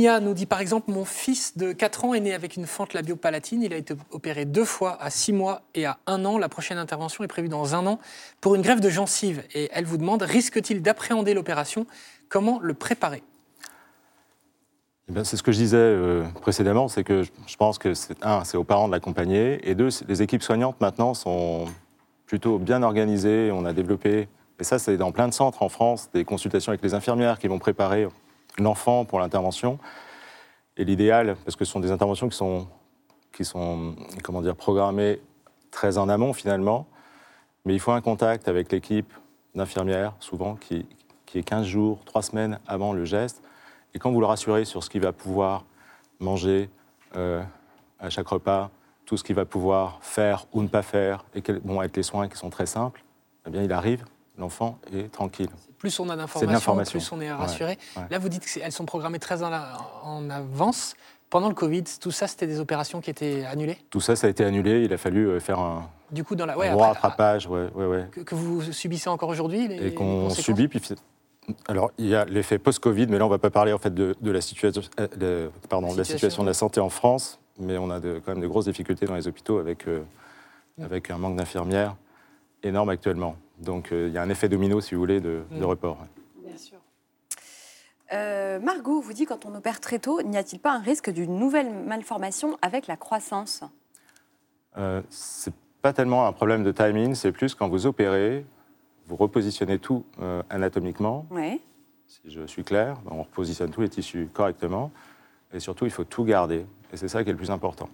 Mia 0.03 0.21
nous 0.21 0.35
dit 0.35 0.47
par 0.47 0.61
exemple 0.61 0.91
Mon 0.91 1.05
fils 1.05 1.57
de 1.57 1.73
4 1.73 2.05
ans 2.05 2.15
est 2.15 2.21
né 2.21 2.35
avec 2.35 2.57
une 2.57 2.67
fente 2.67 2.93
labiopalatine. 2.95 3.63
Il 3.63 3.73
a 3.73 3.77
été 3.77 3.95
opéré 4.11 4.45
deux 4.45 4.65
fois 4.65 5.01
à 5.01 5.11
6 5.11 5.33
mois 5.33 5.63
et 5.75 5.87
à 5.87 5.99
1 6.07 6.25
an. 6.25 6.39
La 6.39 6.49
prochaine 6.49 6.79
intervention 6.79 7.23
est 7.25 7.29
prévue 7.29 7.49
dans 7.49 7.75
un 7.75 7.87
an 7.87 7.99
pour 8.41 8.55
une 8.55 8.63
grève 8.63 8.81
de 8.81 8.89
gencive. 8.89 9.43
Et 9.55 9.71
elle 9.73 9.85
vous 9.85 9.99
demande 9.99 10.23
Risque-t-il 10.23 10.83
d'appréhender 10.83 11.35
l'opération? 11.35 11.87
Comment 12.29 12.59
le 12.61 12.75
préparer? 12.75 13.23
Eh 15.09 15.25
c'est 15.25 15.37
ce 15.37 15.43
que 15.43 15.53
je 15.53 15.59
disais 15.59 15.77
euh, 15.77 16.25
précédemment, 16.41 16.89
c'est 16.89 17.05
que 17.05 17.23
je 17.23 17.57
pense 17.57 17.79
que, 17.79 17.93
un, 18.23 18.45
c'est 18.45 18.57
aux 18.57 18.65
parents 18.65 18.87
de 18.87 18.93
l'accompagner, 18.93 19.69
et 19.69 19.75
deux, 19.75 19.89
les 20.09 20.23
équipes 20.23 20.43
soignantes 20.43 20.81
maintenant 20.81 21.13
sont 21.13 21.67
plutôt 22.25 22.59
bien 22.59 22.83
organisées. 22.83 23.51
On 23.53 23.65
a 23.67 23.73
développé, 23.73 24.29
et 24.59 24.65
ça 24.65 24.79
c'est 24.79 24.97
dans 24.97 25.13
plein 25.13 25.29
de 25.29 25.35
centres 25.35 25.63
en 25.63 25.69
France, 25.69 26.09
des 26.15 26.25
consultations 26.25 26.71
avec 26.71 26.83
les 26.83 26.95
infirmières 26.95 27.39
qui 27.39 27.49
vont 27.49 27.59
préparer 27.59 28.07
l'enfant 28.59 29.05
pour 29.05 29.21
l'intervention. 29.21 29.79
Et 30.77 30.85
l'idéal, 30.85 31.37
parce 31.45 31.57
que 31.57 31.65
ce 31.65 31.73
sont 31.73 31.81
des 31.81 31.91
interventions 31.91 32.29
qui 32.29 32.37
sont, 32.37 32.67
qui 33.33 33.45
sont 33.45 33.95
comment 34.23 34.43
dire, 34.43 34.57
programmées 34.57 35.21
très 35.71 35.99
en 35.99 36.09
amont 36.09 36.33
finalement, 36.33 36.87
mais 37.65 37.75
il 37.75 37.81
faut 37.81 37.93
un 37.93 38.01
contact 38.01 38.49
avec 38.49 38.73
l'équipe 38.73 39.13
d'infirmières, 39.55 40.15
souvent, 40.21 40.57
qui, 40.57 40.87
qui 41.27 41.39
est 41.39 41.43
15 41.43 41.67
jours, 41.67 41.99
3 42.05 42.23
semaines 42.23 42.59
avant 42.67 42.93
le 42.93 43.05
geste, 43.05 43.43
et 43.95 43.99
quand 43.99 44.11
vous 44.11 44.21
le 44.21 44.27
rassurez 44.27 44.65
sur 44.65 44.83
ce 44.83 44.91
qu'il 44.91 45.03
va 45.03 45.13
pouvoir 45.13 45.65
manger 46.21 46.71
euh, 47.17 47.43
à 47.99 48.11
chaque 48.11 48.29
repas, 48.29 48.71
tout 49.05 49.17
ce 49.17 49.25
qu'il 49.25 49.37
va 49.37 49.45
pouvoir 49.45 49.99
faire 50.01 50.47
ou 50.53 50.63
ne 50.63 50.69
pas 50.69 50.83
faire, 50.83 51.25
et 51.35 51.43
quels 51.43 51.61
vont 51.61 51.83
être 51.83 51.97
les 51.97 52.03
soins 52.03 52.29
qui 52.29 52.37
sont 52.37 52.51
très 52.51 52.67
simples, 52.67 53.05
eh 53.47 53.51
bien, 53.51 53.63
il 53.63 53.73
arrive, 53.73 54.05
l'enfant 54.39 54.79
est 54.93 55.13
tranquille. 55.13 55.51
Plus 55.83 55.99
on 55.99 56.09
a 56.11 56.17
d'informations, 56.17 56.85
plus 56.85 57.11
on 57.11 57.21
est 57.21 57.33
rassuré. 57.33 57.77
Là, 58.09 58.21
vous 58.21 58.29
dites 58.29 58.47
qu'elles 58.47 58.71
sont 58.71 58.85
programmées 58.85 59.19
très 59.19 59.43
en, 59.43 59.51
en 60.05 60.31
avance. 60.31 60.95
Pendant 61.29 61.49
le 61.49 61.57
Covid, 61.57 61.83
tout 62.01 62.13
ça, 62.13 62.29
c'était 62.29 62.47
des 62.47 62.61
opérations 62.61 63.01
qui 63.01 63.11
étaient 63.11 63.45
annulées? 63.47 63.77
Tout 63.91 64.01
ça, 64.01 64.15
ça 64.15 64.29
a 64.29 64.31
été 64.31 64.45
annulé. 64.45 64.85
Il 64.85 64.93
a 64.93 64.97
fallu 64.97 65.27
euh, 65.27 65.41
faire 65.41 65.59
un, 65.59 65.91
du 66.13 66.23
coup, 66.23 66.37
dans 66.37 66.47
la, 66.47 66.57
ouais, 66.57 66.71
rattrapage. 66.71 67.49
Ouais, 67.49 67.67
ouais, 67.75 68.07
que, 68.25 68.35
vous 68.37 68.63
subissez 68.71 69.09
encore 69.09 69.29
aujourd'hui 69.29 69.65
Et 69.73 69.93
qu'on 69.93 70.31
subit, 70.31 70.69
puis 70.69 70.81
alors, 71.67 71.91
il 71.99 72.07
y 72.07 72.15
a 72.15 72.25
l'effet 72.27 72.59
post-Covid, 72.59 73.09
mais 73.09 73.19
là, 73.19 73.25
on 73.25 73.29
ne 73.29 73.35
va 73.35 73.39
pas 73.39 73.51
parler 73.51 73.73
en 73.73 73.79
fait 73.79 73.93
de, 73.93 74.15
la, 74.23 74.41
situation, 74.41 74.83
euh, 75.01 75.49
pardon, 75.69 75.93
la 75.97 76.05
situation 76.05 76.45
de 76.45 76.49
la 76.49 76.55
santé 76.55 76.79
en 76.79 76.91
France, 76.91 77.41
mais 77.59 77.77
on 77.77 77.91
a 77.91 77.99
quand 77.99 78.29
même 78.29 78.41
de 78.41 78.47
grosses 78.47 78.67
difficultés 78.67 79.07
dans 79.07 79.17
les 79.17 79.27
hôpitaux 79.27 79.59
avec, 79.59 79.89
euh, 79.89 80.05
avec 80.81 81.11
un 81.11 81.19
manque 81.19 81.35
d'infirmières 81.35 81.97
énorme 82.63 82.91
actuellement. 82.91 83.35
Donc, 83.63 83.93
euh, 83.93 84.09
il 84.09 84.15
y 84.15 84.19
a 84.19 84.23
un 84.23 84.29
effet 84.29 84.49
domino, 84.49 84.81
si 84.81 84.95
vous 84.95 85.01
voulez, 85.01 85.21
de, 85.21 85.43
mm. 85.51 85.65
report. 85.65 85.99
Bien 86.45 86.57
sûr. 86.57 86.79
Margot 88.61 89.01
vous 89.01 89.15
dit 89.15 89.25
quand 89.25 89.47
on 89.47 89.55
opère 89.55 89.81
très 89.81 89.99
tôt, 89.99 90.21
n'y 90.21 90.37
a-t-il 90.37 90.59
pas 90.59 90.73
un 90.73 90.81
risque 90.81 91.09
d'une 91.11 91.39
nouvelle 91.39 91.73
malformation 91.73 92.59
avec 92.61 92.87
la 92.87 92.99
croissance? 92.99 93.65
Euh, 94.79 95.03
C'est 95.11 95.55
pas 95.81 95.93
tellement 95.93 96.27
un 96.27 96.33
problème 96.33 96.63
de 96.63 96.73
timing, 96.73 97.15
c'est 97.15 97.33
plus 97.33 97.55
quand 97.55 97.69
vous 97.69 97.87
opérez, 97.87 98.45
vous 99.07 99.17
repositionnez 99.17 99.79
tout 99.79 100.05
euh, 100.21 100.43
anatomiquement. 100.51 101.27
Si 102.07 102.31
je 102.31 102.47
suis 102.47 102.63
clair, 102.63 102.99
ben, 103.05 103.13
on 103.13 103.23
repositionne 103.23 103.71
tous 103.71 103.81
les 103.81 103.89
tissus 103.89 104.29
correctement. 104.33 104.91
Et 105.55 105.61
surtout, 105.61 105.87
il 105.87 105.91
faut 105.91 106.05
tout 106.05 106.25
garder. 106.25 106.67
Et 106.93 106.97
c'est 106.97 107.09
ça 107.09 107.23
qui 107.23 107.31
est 107.31 107.33
le 107.33 107.39
plus 107.39 107.51
important. 107.51 107.89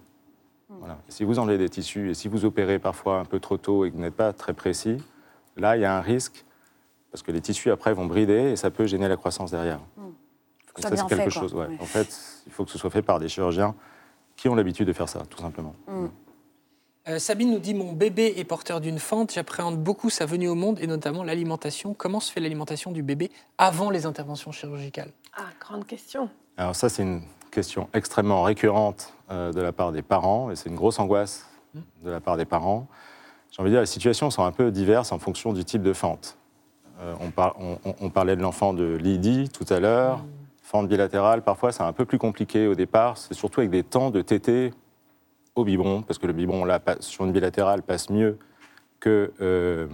Hmm. 0.69 0.75
Voilà. 0.79 0.97
si 1.07 1.23
vous 1.23 1.39
enlevez 1.39 1.57
des 1.57 1.69
tissus 1.69 2.11
et 2.11 2.13
si 2.13 2.27
vous 2.27 2.45
opérez 2.45 2.79
parfois 2.79 3.19
un 3.19 3.25
peu 3.25 3.39
trop 3.39 3.57
tôt 3.57 3.85
et 3.85 3.91
que 3.91 3.95
vous 3.95 4.01
n'êtes 4.01 4.15
pas 4.15 4.33
très 4.33 4.53
précis, 4.53 4.97
là, 5.59 5.77
il 5.77 5.81
y 5.81 5.85
a 5.85 5.95
un 5.95 6.01
risque 6.01 6.45
parce 7.11 7.23
que 7.23 7.31
les 7.31 7.41
tissus 7.41 7.71
après 7.71 7.93
vont 7.93 8.05
brider 8.05 8.51
et 8.51 8.55
ça 8.55 8.69
peut 8.69 8.85
gêner 8.85 9.07
la 9.07 9.17
croissance 9.17 9.51
derrière. 9.51 9.79
Hmm. 9.97 10.11
ça, 10.77 10.95
c'est 10.95 11.07
quelque 11.07 11.29
chose. 11.29 11.55
En 11.79 11.85
fait, 11.85 12.15
il 12.45 12.51
faut 12.51 12.65
que 12.65 12.71
ce 12.71 12.77
soit 12.77 12.89
fait 12.89 13.01
par 13.01 13.19
des 13.19 13.29
chirurgiens 13.29 13.75
qui 14.35 14.47
ont 14.47 14.55
l'habitude 14.55 14.87
de 14.87 14.93
faire 14.93 15.09
ça, 15.09 15.23
tout 15.29 15.39
simplement. 15.39 15.75
Hmm. 15.87 16.07
Euh, 17.07 17.17
Sabine 17.17 17.51
nous 17.51 17.59
dit 17.59 17.73
Mon 17.73 17.93
bébé 17.93 18.35
est 18.37 18.43
porteur 18.43 18.81
d'une 18.81 18.99
fente, 18.99 19.33
j'appréhende 19.33 19.81
beaucoup 19.81 20.09
sa 20.09 20.25
venue 20.25 20.47
au 20.47 20.55
monde 20.55 20.79
et 20.79 20.87
notamment 20.87 21.23
l'alimentation. 21.23 21.93
Comment 21.93 22.19
se 22.19 22.31
fait 22.31 22.39
l'alimentation 22.39 22.91
du 22.91 23.01
bébé 23.01 23.31
avant 23.57 23.89
les 23.89 24.05
interventions 24.05 24.51
chirurgicales? 24.51 25.11
Ah, 25.35 25.45
grande 25.59 25.85
question. 25.85 26.29
Alors, 26.57 26.75
ça, 26.75 26.89
c'est 26.89 27.03
une 27.03 27.23
question 27.51 27.89
extrêmement 27.93 28.43
récurrente 28.43 29.13
euh, 29.31 29.51
de 29.51 29.61
la 29.61 29.71
part 29.71 29.91
des 29.91 30.01
parents, 30.01 30.51
et 30.51 30.55
c'est 30.55 30.69
une 30.69 30.75
grosse 30.75 30.99
angoisse 30.99 31.45
de 31.73 32.09
la 32.09 32.19
part 32.19 32.37
des 32.37 32.45
parents. 32.45 32.87
J'ai 33.51 33.61
envie 33.61 33.71
de 33.71 33.75
dire, 33.75 33.81
les 33.81 33.87
situations 33.87 34.29
sont 34.29 34.43
un 34.43 34.51
peu 34.51 34.71
diverses 34.71 35.11
en 35.11 35.19
fonction 35.19 35.53
du 35.53 35.65
type 35.65 35.81
de 35.81 35.93
fente. 35.93 36.37
Euh, 37.01 37.15
on, 38.01 38.09
parlait 38.09 38.35
de 38.35 38.41
l'enfant 38.41 38.73
de 38.73 38.95
Lydie 38.95 39.49
tout 39.49 39.65
à 39.73 39.79
l'heure. 39.79 40.23
Fente 40.61 40.87
bilatérale, 40.87 41.41
parfois, 41.41 41.71
c'est 41.71 41.83
un 41.83 41.93
peu 41.93 42.05
plus 42.05 42.17
compliqué 42.17 42.67
au 42.67 42.75
départ. 42.75 43.17
C'est 43.17 43.33
surtout 43.33 43.61
avec 43.61 43.71
des 43.71 43.83
temps 43.83 44.11
de 44.11 44.21
tété 44.21 44.71
au 45.55 45.63
biberon, 45.63 46.01
parce 46.01 46.19
que 46.19 46.27
le 46.27 46.33
biberon, 46.33 46.65
là, 46.65 46.79
sur 46.99 47.25
une 47.25 47.31
bilatérale, 47.31 47.81
passe 47.81 48.09
mieux 48.09 48.37
que, 48.99 49.31
euh, 49.41 49.87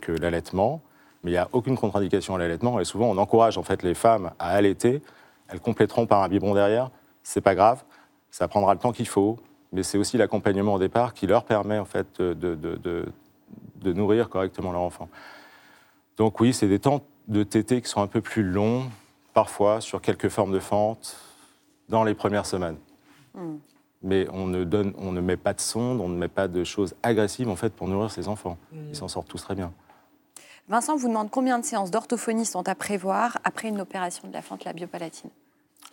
que 0.00 0.12
l'allaitement. 0.12 0.82
Mais 1.22 1.30
il 1.30 1.34
n'y 1.34 1.38
a 1.38 1.48
aucune 1.52 1.76
contre-indication 1.76 2.34
à 2.34 2.38
l'allaitement. 2.38 2.80
Et 2.80 2.84
souvent, 2.84 3.06
on 3.06 3.16
encourage 3.18 3.56
en 3.56 3.62
fait 3.62 3.82
les 3.82 3.94
femmes 3.94 4.32
à 4.38 4.50
allaiter. 4.50 5.00
Elles 5.48 5.60
compléteront 5.60 6.06
par 6.06 6.22
un 6.22 6.28
biberon 6.28 6.54
derrière. 6.54 6.90
C'est 7.22 7.40
pas 7.40 7.54
grave. 7.54 7.84
Ça 8.30 8.48
prendra 8.48 8.74
le 8.74 8.80
temps 8.80 8.92
qu'il 8.92 9.06
faut. 9.06 9.38
Mais 9.72 9.82
c'est 9.82 9.98
aussi 9.98 10.18
l'accompagnement 10.18 10.74
au 10.74 10.78
départ 10.78 11.14
qui 11.14 11.26
leur 11.26 11.44
permet 11.44 11.78
en 11.78 11.84
fait 11.84 12.20
de, 12.20 12.34
de, 12.34 12.54
de, 12.54 13.06
de 13.80 13.92
nourrir 13.92 14.28
correctement 14.28 14.72
leur 14.72 14.82
enfant. 14.82 15.08
Donc 16.16 16.40
oui, 16.40 16.52
c'est 16.52 16.68
des 16.68 16.78
temps 16.78 17.02
de 17.28 17.42
tété 17.42 17.80
qui 17.80 17.88
sont 17.88 18.02
un 18.02 18.06
peu 18.06 18.20
plus 18.20 18.42
longs, 18.42 18.84
parfois 19.32 19.80
sur 19.80 20.00
quelques 20.00 20.28
formes 20.28 20.52
de 20.52 20.58
fente, 20.58 21.16
dans 21.88 22.04
les 22.04 22.14
premières 22.14 22.46
semaines. 22.46 22.76
Hmm. 23.34 23.56
Mais 24.02 24.26
on 24.32 24.46
ne, 24.46 24.64
donne, 24.64 24.92
on 24.98 25.12
ne 25.12 25.20
met 25.20 25.36
pas 25.36 25.54
de 25.54 25.60
sonde, 25.60 26.00
on 26.00 26.08
ne 26.08 26.16
met 26.16 26.28
pas 26.28 26.48
de 26.48 26.64
choses 26.64 26.94
agressives 27.02 27.48
en 27.48 27.56
fait 27.56 27.72
pour 27.72 27.88
nourrir 27.88 28.10
ses 28.10 28.28
enfants. 28.28 28.58
Hmm. 28.72 28.88
Ils 28.90 28.96
s'en 28.96 29.08
sortent 29.08 29.28
tous 29.28 29.42
très 29.42 29.54
bien. 29.54 29.72
Vincent 30.68 30.96
vous 30.96 31.08
demande 31.08 31.30
combien 31.30 31.58
de 31.58 31.64
séances 31.64 31.90
d'orthophonie 31.90 32.46
sont 32.46 32.68
à 32.68 32.74
prévoir 32.74 33.38
après 33.44 33.68
une 33.68 33.80
opération 33.80 34.28
de 34.28 34.32
la 34.32 34.42
fente 34.42 34.64
labiopalatine 34.64 35.30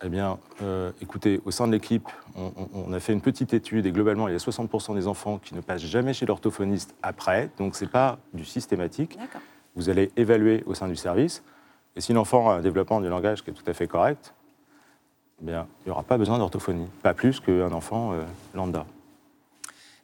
eh 0.02 0.08
bien, 0.08 0.38
euh, 0.62 0.92
écoutez, 1.02 1.40
au 1.44 1.50
sein 1.50 1.66
de 1.66 1.72
l'équipe, 1.72 2.08
on, 2.34 2.92
a 2.92 3.00
fait 3.00 3.12
une 3.12 3.20
petite 3.20 3.52
étude 3.52 3.84
et 3.84 3.92
globalement, 3.92 4.28
il 4.28 4.32
y 4.32 4.34
a 4.34 4.38
60% 4.38 4.94
des 4.94 5.06
enfants 5.06 5.38
qui 5.38 5.54
ne 5.54 5.60
passent 5.60 5.82
jamais 5.82 6.14
chez 6.14 6.24
l'orthophoniste 6.24 6.94
après, 7.02 7.50
donc 7.58 7.76
ce 7.76 7.84
n'est 7.84 7.90
pas 7.90 8.18
du 8.32 8.44
systématique. 8.44 9.18
Vous 9.76 9.90
allez 9.90 10.10
évaluer 10.16 10.62
au 10.66 10.74
sein 10.74 10.88
du 10.88 10.96
service. 10.96 11.42
Et 11.96 12.00
si 12.00 12.12
l'enfant 12.12 12.50
a 12.50 12.54
un 12.54 12.60
développement 12.60 13.00
du 13.00 13.08
langage 13.08 13.44
qui 13.44 13.50
est 13.50 13.52
tout 13.52 13.64
à 13.66 13.74
fait 13.74 13.86
correct, 13.86 14.32
eh 15.42 15.44
bien, 15.44 15.66
il 15.80 15.88
n'y 15.88 15.92
aura 15.92 16.02
pas 16.02 16.16
besoin 16.16 16.38
d'orthophonie, 16.38 16.86
pas 17.02 17.14
plus 17.14 17.40
qu'un 17.40 17.72
enfant 17.72 18.12
euh, 18.12 18.24
lambda. 18.54 18.86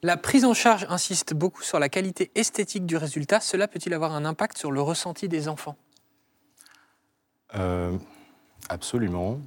La 0.02 0.18
prise 0.18 0.44
en 0.44 0.52
charge 0.52 0.86
insiste 0.90 1.32
beaucoup 1.32 1.62
sur 1.62 1.78
la 1.78 1.88
qualité 1.88 2.30
esthétique 2.34 2.84
du 2.84 2.96
résultat. 2.96 3.40
Cela 3.40 3.66
peut-il 3.66 3.94
avoir 3.94 4.14
un 4.14 4.24
impact 4.24 4.58
sur 4.58 4.70
le 4.70 4.82
ressenti 4.82 5.28
des 5.28 5.48
enfants? 5.48 5.76
Euh, 7.54 7.96
Absolument. 8.68 9.38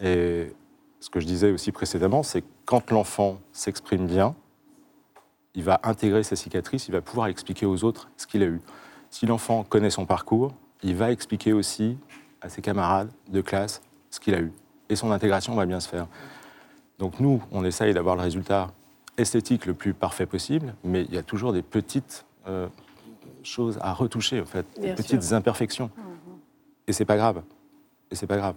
Et 0.00 0.52
ce 1.00 1.10
que 1.10 1.20
je 1.20 1.26
disais 1.26 1.50
aussi 1.50 1.72
précédemment, 1.72 2.22
c'est 2.22 2.42
que 2.42 2.46
quand 2.64 2.90
l'enfant 2.90 3.38
s'exprime 3.52 4.06
bien, 4.06 4.34
il 5.54 5.62
va 5.62 5.80
intégrer 5.84 6.22
sa 6.22 6.36
cicatrice, 6.36 6.88
il 6.88 6.92
va 6.92 7.00
pouvoir 7.00 7.28
expliquer 7.28 7.66
aux 7.66 7.84
autres 7.84 8.10
ce 8.16 8.26
qu'il 8.26 8.42
a 8.42 8.46
eu. 8.46 8.60
Si 9.10 9.26
l'enfant 9.26 9.62
connaît 9.62 9.90
son 9.90 10.06
parcours, 10.06 10.52
il 10.82 10.96
va 10.96 11.12
expliquer 11.12 11.52
aussi 11.52 11.96
à 12.40 12.48
ses 12.48 12.60
camarades 12.60 13.10
de 13.28 13.40
classe 13.40 13.82
ce 14.10 14.18
qu'il 14.18 14.34
a 14.34 14.40
eu. 14.40 14.52
Et 14.88 14.96
son 14.96 15.12
intégration 15.12 15.54
va 15.54 15.66
bien 15.66 15.80
se 15.80 15.88
faire. 15.88 16.08
Donc 16.98 17.20
nous, 17.20 17.42
on 17.52 17.64
essaye 17.64 17.94
d'avoir 17.94 18.16
le 18.16 18.22
résultat 18.22 18.72
esthétique 19.16 19.66
le 19.66 19.74
plus 19.74 19.94
parfait 19.94 20.26
possible, 20.26 20.74
mais 20.82 21.02
il 21.02 21.14
y 21.14 21.18
a 21.18 21.22
toujours 21.22 21.52
des 21.52 21.62
petites 21.62 22.26
euh, 22.46 22.68
choses 23.42 23.78
à 23.80 23.92
retoucher, 23.92 24.40
en 24.40 24.46
fait, 24.46 24.66
des 24.80 24.94
petites 24.94 25.32
imperfections. 25.32 25.90
Mhm. 25.96 26.04
Et 26.88 26.92
c'est 26.92 27.04
pas 27.04 27.16
grave. 27.16 27.42
Et 28.10 28.16
c'est 28.16 28.26
pas 28.26 28.36
grave. 28.36 28.56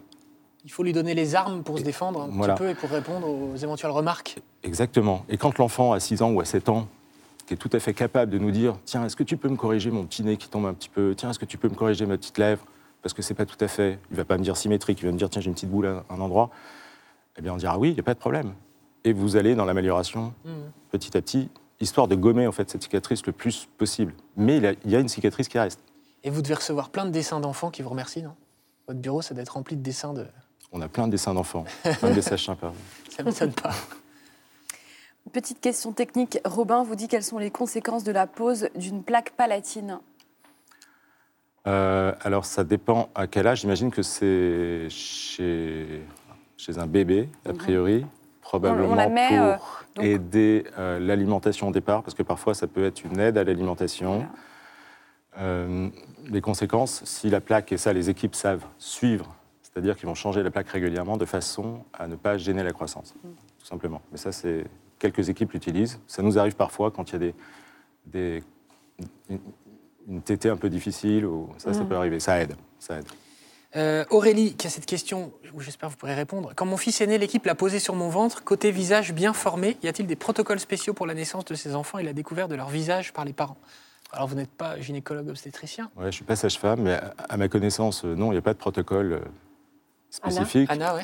Il 0.65 0.71
faut 0.71 0.83
lui 0.83 0.93
donner 0.93 1.13
les 1.13 1.35
armes 1.35 1.63
pour 1.63 1.77
se 1.77 1.83
défendre 1.83 2.21
un 2.21 2.29
petit 2.29 2.55
peu 2.57 2.69
et 2.69 2.75
pour 2.75 2.89
répondre 2.89 3.27
aux 3.27 3.55
éventuelles 3.55 3.91
remarques. 3.91 4.37
Exactement. 4.63 5.23
Et 5.29 5.37
quand 5.37 5.57
l'enfant 5.57 5.93
a 5.93 5.99
6 5.99 6.21
ans 6.21 6.31
ou 6.31 6.41
à 6.41 6.45
7 6.45 6.69
ans 6.69 6.87
qui 7.47 7.53
est 7.53 7.57
tout 7.57 7.69
à 7.71 7.79
fait 7.79 7.93
capable 7.93 8.31
de 8.31 8.37
nous 8.37 8.51
dire 8.51 8.77
Tiens, 8.85 9.05
est-ce 9.05 9.15
que 9.15 9.23
tu 9.23 9.37
peux 9.37 9.47
me 9.47 9.55
corriger 9.55 9.89
mon 9.89 10.05
petit 10.05 10.23
nez 10.23 10.35
qui 10.35 10.49
tombe 10.49 10.65
un 10.65 10.73
petit 10.73 10.89
peu? 10.89 11.15
Tiens, 11.15 11.29
est-ce 11.29 11.39
que 11.39 11.45
tu 11.45 11.57
peux 11.57 11.69
me 11.69 11.75
corriger 11.75 12.05
ma 12.05 12.17
petite 12.17 12.37
lèvre? 12.37 12.63
Parce 13.01 13.13
que 13.13 13.21
c'est 13.21 13.33
pas 13.33 13.45
tout 13.45 13.57
à 13.61 13.69
fait. 13.69 13.99
Il 14.11 14.17
va 14.17 14.25
pas 14.25 14.37
me 14.37 14.43
dire 14.43 14.57
symétrique, 14.57 14.99
il 15.01 15.05
va 15.05 15.11
me 15.13 15.17
dire 15.17 15.29
Tiens, 15.29 15.41
j'ai 15.41 15.47
une 15.47 15.53
petite 15.53 15.69
boule 15.69 15.87
à 15.87 16.03
un 16.09 16.19
endroit. 16.19 16.49
Eh 17.37 17.41
bien, 17.41 17.53
on 17.53 17.57
dira 17.57 17.77
Oui, 17.79 17.91
il 17.91 17.93
n'y 17.93 17.99
a 18.01 18.03
pas 18.03 18.13
de 18.13 18.19
problème. 18.19 18.53
Et 19.05 19.13
vous 19.13 19.37
allez 19.37 19.55
dans 19.55 19.63
l'amélioration 19.63 20.33
mmh. 20.43 20.51
petit 20.91 21.15
à 21.17 21.21
petit, 21.21 21.49
histoire 21.79 22.09
de 22.09 22.15
gommer 22.15 22.45
en 22.47 22.51
fait 22.51 22.69
cette 22.69 22.83
cicatrice 22.83 23.25
le 23.25 23.31
plus 23.31 23.69
possible. 23.77 24.13
Mais 24.35 24.57
il 24.57 24.91
y 24.91 24.95
a 24.95 24.99
une 24.99 25.07
cicatrice 25.07 25.47
qui 25.47 25.57
reste. 25.57 25.79
Et 26.25 26.29
vous 26.29 26.41
devez 26.41 26.55
recevoir 26.55 26.89
plein 26.89 27.05
de 27.05 27.11
dessins 27.11 27.39
d'enfants 27.39 27.71
qui 27.71 27.81
vous 27.81 27.89
remercient, 27.89 28.23
non? 28.23 28.35
Votre 28.87 28.99
bureau, 28.99 29.21
ça 29.21 29.33
doit 29.33 29.43
être 29.43 29.53
rempli 29.53 29.77
de 29.77 29.81
dessins 29.81 30.13
de. 30.13 30.25
On 30.77 30.81
a 30.81 30.87
plein 30.87 31.07
de 31.07 31.11
dessins 31.11 31.33
d'enfants, 31.33 31.65
plein 31.81 32.09
de 32.11 32.15
messages 32.15 32.45
sympas. 32.45 32.71
Ça 33.09 33.23
ne 33.23 33.29
m'étonne 33.29 33.51
pas. 33.51 33.73
Petite 35.33 35.59
question 35.59 35.91
technique. 35.91 36.39
Robin 36.45 36.83
vous 36.83 36.95
dit 36.95 37.07
quelles 37.07 37.23
sont 37.23 37.39
les 37.39 37.49
conséquences 37.49 38.03
de 38.03 38.11
la 38.11 38.27
pose 38.27 38.69
d'une 38.75 39.01
plaque 39.01 39.31
palatine? 39.31 39.99
Euh, 41.65 42.13
Alors, 42.21 42.45
ça 42.45 42.63
dépend 42.63 43.09
à 43.15 43.25
quel 43.25 43.47
âge. 43.47 43.61
J'imagine 43.61 43.89
que 43.89 44.03
c'est 44.03 44.87
chez, 44.89 46.01
chez 46.57 46.77
un 46.77 46.85
bébé, 46.85 47.27
a 47.45 47.53
mhm. 47.53 47.57
priori. 47.57 48.05
Probablement 48.41 48.95
pour 48.95 49.03
euh, 49.03 49.57
aider 50.01 50.63
euh, 50.77 50.99
l'alimentation 50.99 51.67
au 51.67 51.71
départ, 51.71 52.03
parce 52.03 52.13
que 52.13 52.23
parfois 52.23 52.53
ça 52.53 52.67
peut 52.67 52.85
être 52.85 53.03
une 53.03 53.19
aide 53.19 53.37
à 53.37 53.43
l'alimentation. 53.43 54.25
les 55.37 56.41
conséquences, 56.41 57.03
si 57.03 57.29
la 57.29 57.41
plaque, 57.41 57.71
et 57.71 57.77
ça 57.77 57.91
les 57.91 58.09
équipes 58.09 58.35
savent 58.35 58.65
suivre, 58.77 59.35
c'est-à-dire 59.77 59.95
qu'ils 59.95 60.07
vont 60.07 60.15
changer 60.15 60.41
la 60.41 60.49
plaque 60.49 60.69
régulièrement 60.69 61.17
de 61.17 61.25
façon 61.25 61.83
à 61.93 62.07
ne 62.07 62.15
pas 62.15 62.39
gêner 62.39 62.63
la 62.63 62.73
croissance, 62.73 63.13
mm. 63.23 63.27
tout 63.59 63.65
simplement. 63.67 64.01
Mais 64.11 64.17
ça, 64.17 64.31
c'est 64.31 64.65
quelques 64.97 65.29
équipes 65.29 65.51
l'utilisent. 65.51 65.99
Ça 66.07 66.23
nous 66.23 66.39
arrive 66.39 66.55
parfois 66.55 66.89
quand 66.89 67.11
il 67.11 67.13
y 67.13 67.15
a 67.15 67.19
des, 67.19 67.35
des 68.07 68.43
une 70.07 70.23
tétée 70.23 70.49
un 70.49 70.57
peu 70.57 70.71
difficile, 70.71 71.27
ou 71.27 71.49
ça, 71.59 71.75
ça 71.75 71.83
mm. 71.83 71.89
peut 71.89 71.95
arriver. 71.95 72.19
Ça 72.19 72.41
aide. 72.41 72.55
Ça 72.79 72.97
aide. 72.97 73.05
Euh, 73.75 74.03
Aurélie, 74.09 74.55
qui 74.55 74.65
a 74.65 74.71
cette 74.71 74.87
question, 74.87 75.31
où 75.53 75.61
j'espère 75.61 75.89
que 75.89 75.93
vous 75.93 75.99
pourrez 75.99 76.15
répondre. 76.15 76.53
Quand 76.55 76.65
mon 76.65 76.77
fils 76.77 76.99
est 77.01 77.05
né, 77.05 77.19
l'équipe 77.19 77.45
l'a 77.45 77.53
posé 77.53 77.77
sur 77.77 77.93
mon 77.93 78.09
ventre, 78.09 78.43
côté 78.43 78.71
visage 78.71 79.13
bien 79.13 79.31
formé. 79.31 79.77
Y 79.83 79.89
a-t-il 79.89 80.07
des 80.07 80.15
protocoles 80.15 80.59
spéciaux 80.59 80.95
pour 80.95 81.05
la 81.05 81.13
naissance 81.13 81.45
de 81.45 81.53
ces 81.53 81.75
enfants 81.75 81.99
et 81.99 82.03
la 82.03 82.13
découverte 82.13 82.49
de 82.49 82.55
leur 82.55 82.69
visage 82.69 83.13
par 83.13 83.25
les 83.25 83.33
parents? 83.33 83.57
Alors, 84.11 84.25
vous 84.25 84.33
n'êtes 84.33 84.49
pas 84.49 84.79
gynécologue 84.81 85.29
obstétricien 85.29 85.91
Oui, 85.97 86.03
je 86.03 86.07
ne 86.07 86.11
suis 86.11 86.23
pas 86.23 86.35
sage-femme, 86.35 86.81
mais 86.81 86.99
à 87.29 87.37
ma 87.37 87.47
connaissance, 87.47 88.05
euh, 88.05 88.15
non, 88.15 88.31
il 88.31 88.35
n'y 88.35 88.39
a 88.39 88.41
pas 88.41 88.53
de 88.53 88.57
protocole 88.57 89.13
euh, 89.13 89.19
spécifique. 90.09 90.69
Anna, 90.71 90.91
Anna 90.91 91.03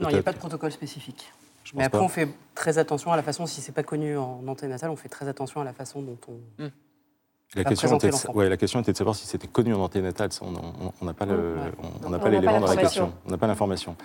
Non, 0.00 0.08
il 0.08 0.12
n'y 0.14 0.18
a 0.18 0.22
pas 0.22 0.32
de 0.32 0.38
protocole 0.38 0.72
spécifique. 0.72 1.32
Mais 1.74 1.84
après, 1.84 2.00
on 2.00 2.08
fait 2.08 2.28
très 2.54 2.78
attention 2.78 3.12
à 3.12 3.16
la 3.16 3.22
façon, 3.22 3.46
si 3.46 3.60
c'est 3.60 3.72
pas 3.72 3.82
connu 3.82 4.16
en 4.16 4.42
anténatal, 4.46 4.90
on 4.90 4.96
fait 4.96 5.08
très 5.08 5.28
attention 5.28 5.60
à 5.60 5.64
la 5.64 5.72
façon 5.72 6.02
dont 6.02 6.18
on. 6.28 6.62
Hmm. 6.62 6.70
La 7.54 7.64
question, 7.64 7.96
était 7.96 8.10
de, 8.10 8.30
ouais, 8.34 8.48
la 8.50 8.58
question 8.58 8.80
était 8.80 8.92
de 8.92 8.96
savoir 8.96 9.16
si 9.16 9.26
c'était 9.26 9.46
connu 9.46 9.72
en 9.72 9.80
anténatal. 9.80 10.28
on 10.42 11.04
n'a 11.04 11.14
pas 11.14 11.24
l'élément 12.28 12.60
dans 12.60 12.66
la 12.66 12.76
question. 12.76 13.12
On 13.26 13.30
n'a 13.30 13.38
pas 13.38 13.46
l'information. 13.46 13.96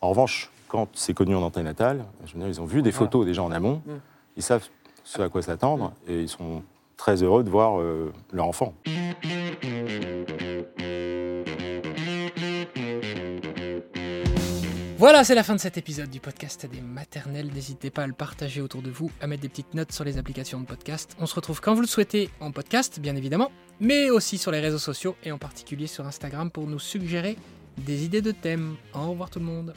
En 0.00 0.08
revanche, 0.10 0.50
quand 0.66 0.88
c'est 0.94 1.14
connu 1.14 1.36
en 1.36 1.42
anténatal, 1.42 2.04
je 2.24 2.32
veux 2.34 2.40
dire, 2.40 2.48
ils 2.48 2.60
ont 2.60 2.66
vu 2.66 2.82
des 2.82 2.92
photos 2.92 3.24
déjà 3.24 3.42
en 3.42 3.52
amont, 3.52 3.82
hmm. 3.86 4.00
ils 4.36 4.42
savent 4.42 4.66
ce 5.04 5.22
à 5.22 5.28
quoi 5.28 5.42
s'attendre 5.42 5.92
et 6.06 6.20
ils 6.20 6.28
sont 6.28 6.62
très 6.96 7.22
heureux 7.22 7.44
de 7.44 7.50
voir 7.50 7.80
euh, 7.80 8.12
leur 8.32 8.46
enfant. 8.46 8.74
Voilà, 14.98 15.22
c'est 15.22 15.36
la 15.36 15.44
fin 15.44 15.54
de 15.54 15.60
cet 15.60 15.78
épisode 15.78 16.10
du 16.10 16.18
podcast 16.18 16.66
des 16.66 16.80
maternelles. 16.80 17.52
N'hésitez 17.54 17.88
pas 17.88 18.02
à 18.02 18.06
le 18.08 18.12
partager 18.12 18.60
autour 18.60 18.82
de 18.82 18.90
vous, 18.90 19.12
à 19.20 19.28
mettre 19.28 19.42
des 19.42 19.48
petites 19.48 19.74
notes 19.74 19.92
sur 19.92 20.02
les 20.02 20.18
applications 20.18 20.60
de 20.60 20.66
podcast. 20.66 21.14
On 21.20 21.26
se 21.26 21.36
retrouve 21.36 21.60
quand 21.60 21.72
vous 21.72 21.82
le 21.82 21.86
souhaitez 21.86 22.30
en 22.40 22.50
podcast, 22.50 22.98
bien 22.98 23.14
évidemment, 23.14 23.52
mais 23.78 24.10
aussi 24.10 24.38
sur 24.38 24.50
les 24.50 24.58
réseaux 24.58 24.80
sociaux 24.80 25.14
et 25.22 25.30
en 25.30 25.38
particulier 25.38 25.86
sur 25.86 26.04
Instagram 26.04 26.50
pour 26.50 26.66
nous 26.66 26.80
suggérer 26.80 27.36
des 27.76 28.06
idées 28.06 28.22
de 28.22 28.32
thèmes. 28.32 28.74
Au 28.92 29.10
revoir 29.10 29.30
tout 29.30 29.38
le 29.38 29.44
monde. 29.44 29.72